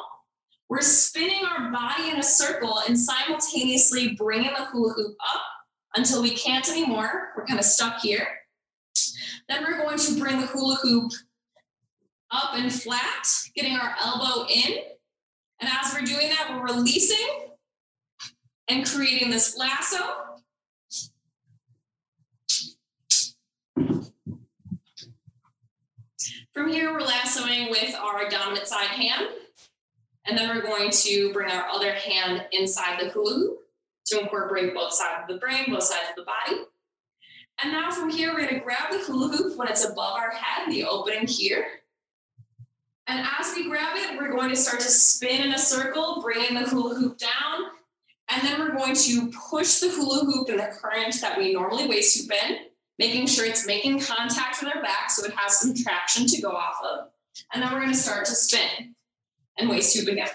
We're 0.70 0.80
spinning 0.80 1.44
our 1.44 1.70
body 1.70 2.08
in 2.08 2.16
a 2.16 2.22
circle 2.22 2.80
and 2.88 2.98
simultaneously 2.98 4.14
bringing 4.14 4.52
the 4.56 4.64
hula 4.64 4.94
hoop 4.94 5.14
up 5.34 5.42
until 5.94 6.22
we 6.22 6.30
can't 6.30 6.70
anymore. 6.70 7.32
We're 7.36 7.44
kind 7.44 7.60
of 7.60 7.66
stuck 7.66 8.00
here. 8.00 8.26
Then 9.46 9.62
we're 9.62 9.76
going 9.76 9.98
to 9.98 10.18
bring 10.18 10.40
the 10.40 10.46
hula 10.46 10.76
hoop 10.76 11.12
up 12.30 12.54
and 12.54 12.72
flat, 12.72 13.28
getting 13.54 13.74
our 13.74 13.94
elbow 14.00 14.46
in 14.48 14.78
and 15.60 15.70
as 15.70 15.92
we're 15.94 16.02
doing 16.02 16.28
that, 16.28 16.50
we're 16.50 16.74
releasing 16.74 17.50
and 18.68 18.86
creating 18.86 19.30
this 19.30 19.56
lasso. 19.56 19.98
From 26.52 26.72
here, 26.72 26.92
we're 26.92 27.00
lassoing 27.00 27.70
with 27.70 27.94
our 27.94 28.28
dominant 28.28 28.66
side 28.66 28.88
hand. 28.88 29.28
And 30.26 30.36
then 30.36 30.48
we're 30.48 30.62
going 30.62 30.90
to 30.90 31.32
bring 31.32 31.50
our 31.50 31.66
other 31.68 31.92
hand 31.92 32.44
inside 32.52 33.00
the 33.00 33.10
hula 33.10 33.34
hoop 33.34 33.58
to 34.06 34.20
incorporate 34.20 34.74
both 34.74 34.92
sides 34.92 35.22
of 35.22 35.28
the 35.28 35.40
brain, 35.40 35.64
both 35.68 35.84
sides 35.84 36.10
of 36.10 36.16
the 36.16 36.24
body. 36.24 36.62
And 37.62 37.72
now 37.72 37.90
from 37.90 38.10
here, 38.10 38.32
we're 38.32 38.46
gonna 38.46 38.60
grab 38.60 38.90
the 38.90 38.98
hula 38.98 39.36
hoop 39.36 39.56
when 39.56 39.68
it's 39.68 39.84
above 39.84 40.16
our 40.16 40.30
head, 40.30 40.70
the 40.70 40.84
opening 40.84 41.26
here. 41.26 41.79
And 43.10 43.26
as 43.40 43.52
we 43.56 43.68
grab 43.68 43.96
it, 43.96 44.16
we're 44.16 44.30
going 44.30 44.50
to 44.50 44.56
start 44.56 44.78
to 44.82 44.88
spin 44.88 45.42
in 45.42 45.52
a 45.52 45.58
circle, 45.58 46.20
bringing 46.22 46.54
the 46.54 46.68
hula 46.68 46.94
hoop 46.94 47.18
down. 47.18 47.70
And 48.30 48.40
then 48.46 48.60
we're 48.60 48.76
going 48.76 48.94
to 48.94 49.32
push 49.50 49.80
the 49.80 49.88
hula 49.88 50.24
hoop 50.24 50.48
in 50.48 50.58
the 50.58 50.70
current 50.80 51.20
that 51.20 51.36
we 51.36 51.52
normally 51.52 51.88
waist 51.88 52.20
hoop 52.20 52.30
in, 52.30 52.58
making 53.00 53.26
sure 53.26 53.44
it's 53.44 53.66
making 53.66 53.98
contact 53.98 54.62
with 54.62 54.72
our 54.72 54.80
back 54.80 55.10
so 55.10 55.24
it 55.24 55.34
has 55.34 55.58
some 55.58 55.74
traction 55.74 56.26
to 56.28 56.40
go 56.40 56.52
off 56.52 56.76
of. 56.84 57.08
And 57.52 57.60
then 57.60 57.72
we're 57.72 57.80
going 57.80 57.92
to 57.92 57.98
start 57.98 58.26
to 58.26 58.32
spin 58.32 58.94
and 59.58 59.68
waist 59.68 59.98
hoop 59.98 60.06
again. 60.06 60.28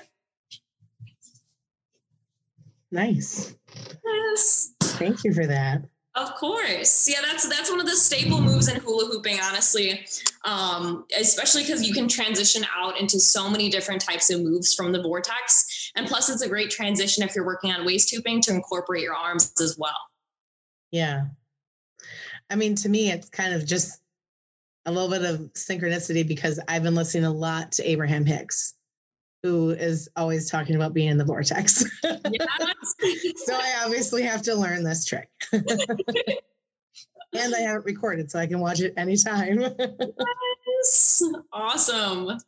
Nice. 2.92 3.56
Yes. 4.04 4.74
Thank 4.82 5.24
you 5.24 5.34
for 5.34 5.48
that. 5.48 5.86
Of 6.16 6.34
course. 6.36 7.10
Yeah, 7.10 7.20
that's 7.22 7.48
that's 7.50 7.70
one 7.70 7.82
of 7.82 7.86
the 7.86 7.96
staple 7.96 8.40
moves 8.40 8.70
in 8.70 8.80
hula 8.80 9.06
hooping, 9.08 9.38
honestly. 9.44 10.06
Um, 10.46 11.06
especially 11.18 11.64
because 11.64 11.86
you 11.86 11.94
can 11.94 12.08
transition 12.08 12.66
out 12.74 13.00
into 13.00 13.20
so 13.20 13.50
many 13.50 13.70
different 13.70 14.02
types 14.02 14.30
of 14.30 14.42
moves 14.42 14.74
from 14.74 14.94
the 14.94 15.02
vortex. 15.02 15.92
And 15.96 16.08
plus 16.08 16.30
it's 16.30 16.42
a 16.42 16.48
great 16.48 16.70
transition 16.70 17.24
if 17.24 17.36
you're 17.36 17.46
working 17.46 17.72
on 17.72 17.86
waist 17.86 18.14
hooping 18.14 18.42
to 18.44 18.54
incorporate 18.54 19.04
your 19.04 19.16
arms 19.16 19.52
as 19.60 19.78
well. 19.78 19.98
Yeah. 20.92 21.26
I 22.50 22.56
mean, 22.56 22.76
to 22.76 22.90
me, 22.90 23.12
it's 23.12 23.30
kind 23.30 23.54
of 23.54 23.66
just 23.66 24.00
a 24.86 24.92
little 24.92 25.10
bit 25.10 25.24
of 25.24 25.40
synchronicity 25.54 26.26
because 26.26 26.60
I've 26.68 26.84
been 26.84 26.96
listening 26.96 27.26
a 27.26 27.32
lot 27.32 27.74
to 27.74 27.90
Abraham 27.90 28.26
Hicks, 28.26 28.75
who 29.46 29.70
is 29.70 30.10
always 30.16 30.50
talking 30.50 30.76
about 30.76 30.92
being 30.92 31.10
in 31.10 31.20
the 31.20 31.24
vortex. 31.24 31.86
so 32.02 33.54
I 33.54 33.84
obviously 33.84 34.24
have 34.24 34.42
to 34.42 34.56
learn 34.56 34.84
this 34.84 35.06
trick. 35.06 35.30
and 35.54 35.64
I 37.56 37.60
have 37.60 37.82
it 37.82 37.86
recorded 37.86 38.32
so 38.32 38.40
I 38.40 38.48
can 38.48 38.60
watch 38.60 38.82
it 38.82 38.96
anytime. 38.98 39.60
yes. 39.60 41.22
Awesome. 41.54 42.40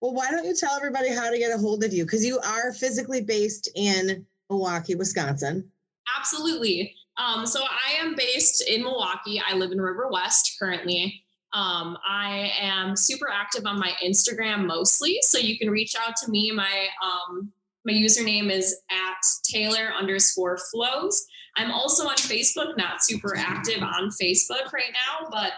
Well, 0.00 0.14
why 0.14 0.32
don't 0.32 0.44
you 0.44 0.56
tell 0.56 0.74
everybody 0.74 1.10
how 1.10 1.30
to 1.30 1.38
get 1.38 1.52
a 1.52 1.58
hold 1.58 1.84
of 1.84 1.92
you? 1.92 2.04
Because 2.04 2.26
you 2.26 2.40
are 2.40 2.72
physically 2.72 3.20
based 3.20 3.70
in 3.76 4.26
Milwaukee, 4.50 4.96
Wisconsin. 4.96 5.70
Absolutely. 6.18 6.92
Um, 7.18 7.46
so 7.46 7.62
I 7.62 8.04
am 8.04 8.16
based 8.16 8.68
in 8.68 8.82
Milwaukee. 8.82 9.40
I 9.48 9.54
live 9.54 9.70
in 9.70 9.80
River 9.80 10.08
West 10.10 10.56
currently. 10.58 11.22
Um, 11.56 11.96
I 12.06 12.52
am 12.60 12.96
super 12.96 13.30
active 13.32 13.64
on 13.64 13.78
my 13.78 13.92
Instagram 14.04 14.66
mostly, 14.66 15.18
so 15.22 15.38
you 15.38 15.58
can 15.58 15.70
reach 15.70 15.94
out 15.96 16.14
to 16.22 16.30
me. 16.30 16.52
My 16.54 16.88
um, 17.02 17.50
my 17.86 17.92
username 17.92 18.50
is 18.50 18.76
at 18.90 19.22
Taylor 19.42 19.90
underscore 19.98 20.58
flows. 20.70 21.26
I'm 21.56 21.70
also 21.70 22.06
on 22.06 22.16
Facebook, 22.16 22.76
not 22.76 23.02
super 23.02 23.34
active 23.38 23.82
on 23.82 24.10
Facebook 24.10 24.70
right 24.74 24.92
now, 24.92 25.28
but 25.30 25.52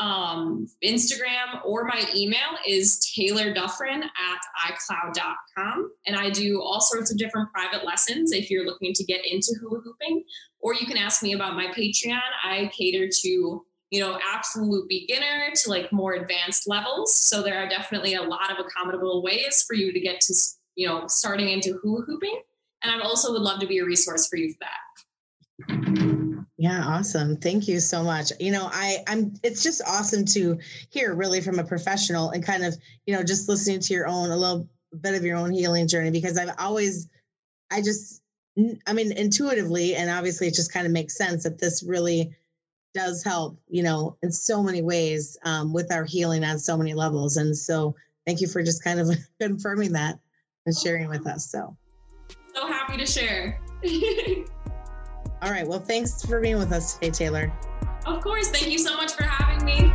um, 0.00 0.68
Instagram 0.84 1.64
or 1.64 1.84
my 1.84 2.04
email 2.14 2.38
is 2.64 3.12
Taylor 3.12 3.52
Duffrin 3.52 4.02
at 4.02 4.72
iCloud.com. 4.72 5.90
And 6.06 6.16
I 6.16 6.30
do 6.30 6.62
all 6.62 6.80
sorts 6.80 7.10
of 7.10 7.18
different 7.18 7.50
private 7.52 7.84
lessons 7.84 8.30
if 8.30 8.50
you're 8.50 8.64
looking 8.64 8.92
to 8.94 9.04
get 9.04 9.26
into 9.26 9.56
hula 9.60 9.80
hooping, 9.80 10.22
or 10.60 10.74
you 10.74 10.86
can 10.86 10.96
ask 10.96 11.24
me 11.24 11.32
about 11.32 11.56
my 11.56 11.66
Patreon. 11.76 12.20
I 12.44 12.70
cater 12.72 13.08
to 13.22 13.64
you 13.90 14.00
know, 14.00 14.18
absolute 14.32 14.88
beginner 14.88 15.50
to 15.54 15.70
like 15.70 15.92
more 15.92 16.14
advanced 16.14 16.68
levels. 16.68 17.14
So 17.14 17.42
there 17.42 17.58
are 17.58 17.68
definitely 17.68 18.14
a 18.14 18.22
lot 18.22 18.50
of 18.50 18.64
accommodable 18.64 19.22
ways 19.22 19.64
for 19.66 19.74
you 19.74 19.92
to 19.92 20.00
get 20.00 20.20
to, 20.22 20.34
you 20.76 20.86
know, 20.86 21.06
starting 21.08 21.48
into 21.48 21.78
hula 21.82 22.04
hooping. 22.04 22.40
And 22.82 22.92
I 22.92 23.04
also 23.04 23.32
would 23.32 23.42
love 23.42 23.60
to 23.60 23.66
be 23.66 23.78
a 23.78 23.84
resource 23.84 24.28
for 24.28 24.36
you 24.36 24.52
for 24.52 24.60
that. 24.60 24.90
Yeah, 26.56 26.84
awesome. 26.84 27.36
Thank 27.36 27.68
you 27.68 27.80
so 27.80 28.02
much. 28.02 28.32
You 28.38 28.52
know, 28.52 28.68
I 28.70 28.98
I'm 29.08 29.34
it's 29.42 29.62
just 29.62 29.82
awesome 29.86 30.24
to 30.26 30.58
hear 30.90 31.14
really 31.14 31.40
from 31.40 31.58
a 31.58 31.64
professional 31.64 32.30
and 32.30 32.44
kind 32.44 32.64
of, 32.64 32.76
you 33.06 33.16
know, 33.16 33.24
just 33.24 33.48
listening 33.48 33.80
to 33.80 33.94
your 33.94 34.06
own 34.06 34.30
a 34.30 34.36
little 34.36 34.68
bit 35.00 35.14
of 35.14 35.24
your 35.24 35.36
own 35.36 35.52
healing 35.52 35.88
journey 35.88 36.10
because 36.10 36.38
I've 36.38 36.54
always 36.58 37.08
I 37.70 37.80
just 37.80 38.22
I 38.86 38.92
mean 38.92 39.12
intuitively 39.12 39.96
and 39.96 40.10
obviously 40.10 40.48
it 40.48 40.54
just 40.54 40.72
kind 40.72 40.86
of 40.86 40.92
makes 40.92 41.16
sense 41.16 41.44
that 41.44 41.58
this 41.58 41.82
really 41.82 42.36
does 42.94 43.22
help, 43.22 43.58
you 43.68 43.82
know, 43.82 44.16
in 44.22 44.32
so 44.32 44.62
many 44.62 44.82
ways 44.82 45.36
um, 45.44 45.72
with 45.72 45.92
our 45.92 46.04
healing 46.04 46.44
on 46.44 46.58
so 46.58 46.76
many 46.76 46.94
levels. 46.94 47.36
And 47.36 47.56
so 47.56 47.94
thank 48.26 48.40
you 48.40 48.48
for 48.48 48.62
just 48.62 48.82
kind 48.82 49.00
of 49.00 49.10
confirming 49.40 49.92
that 49.92 50.18
and 50.66 50.76
sharing 50.76 51.08
with 51.08 51.26
us. 51.26 51.50
So, 51.50 51.76
so 52.54 52.66
happy 52.66 52.96
to 52.96 53.06
share. 53.06 53.60
All 55.42 55.50
right. 55.50 55.66
Well, 55.66 55.80
thanks 55.80 56.24
for 56.24 56.40
being 56.40 56.58
with 56.58 56.72
us 56.72 56.94
today, 56.94 57.10
Taylor. 57.10 57.52
Of 58.06 58.22
course. 58.22 58.50
Thank 58.50 58.70
you 58.70 58.78
so 58.78 58.96
much 58.96 59.12
for 59.12 59.24
having 59.24 59.64
me. 59.64 59.92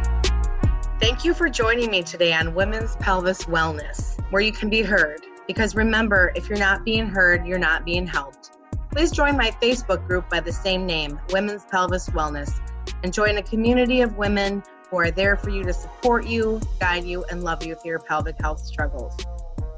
Thank 1.00 1.26
you 1.26 1.34
for 1.34 1.50
joining 1.50 1.92
me 1.92 2.02
today 2.04 2.34
on 2.34 2.56
Women's 2.56 2.96
Pelvis 2.96 3.44
Wellness, 3.44 4.18
where 4.32 4.42
you 4.42 4.52
can 4.52 4.70
be 4.70 4.82
heard. 4.82 5.22
Because 5.46 5.76
remember, 5.76 6.32
if 6.36 6.50
you're 6.50 6.58
not 6.58 6.84
being 6.84 7.08
heard, 7.08 7.46
you're 7.46 7.60
not 7.60 7.86
being 7.86 8.08
helped. 8.08 8.52
Please 8.92 9.12
join 9.12 9.36
my 9.38 9.52
Facebook 9.62 10.08
group 10.08 10.30
by 10.30 10.40
the 10.40 10.54
same 10.54 10.86
name, 10.86 11.20
Women's 11.32 11.66
Pelvis 11.66 12.10
Wellness, 12.10 12.60
and 13.04 13.14
join 13.14 13.38
a 13.38 13.44
community 13.44 14.02
of 14.02 14.18
women 14.18 14.64
who 14.90 14.98
are 14.98 15.12
there 15.12 15.36
for 15.36 15.50
you 15.50 15.64
to 15.64 15.74
support 15.74 16.28
you, 16.28 16.62
guide 16.80 17.04
you, 17.04 17.24
and 17.32 17.44
love 17.44 17.66
you 17.66 17.76
through 17.76 17.92
your 17.92 18.00
pelvic 18.00 18.40
health 18.40 18.60
struggles. 18.60 19.16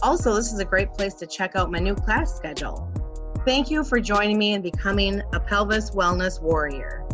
Also, 0.04 0.36
this 0.36 0.54
is 0.54 0.60
a 0.60 0.66
great 0.66 0.94
place 0.94 1.16
to 1.16 1.26
check 1.26 1.56
out 1.56 1.72
my 1.72 1.80
new 1.80 1.96
class 1.96 2.36
schedule. 2.36 2.92
Thank 3.46 3.72
you 3.72 3.84
for 3.84 4.00
joining 4.00 4.38
me 4.38 4.54
and 4.54 4.62
becoming 4.62 5.22
a 5.34 5.40
pelvis 5.40 5.92
wellness 5.92 6.42
warrior. 6.42 7.07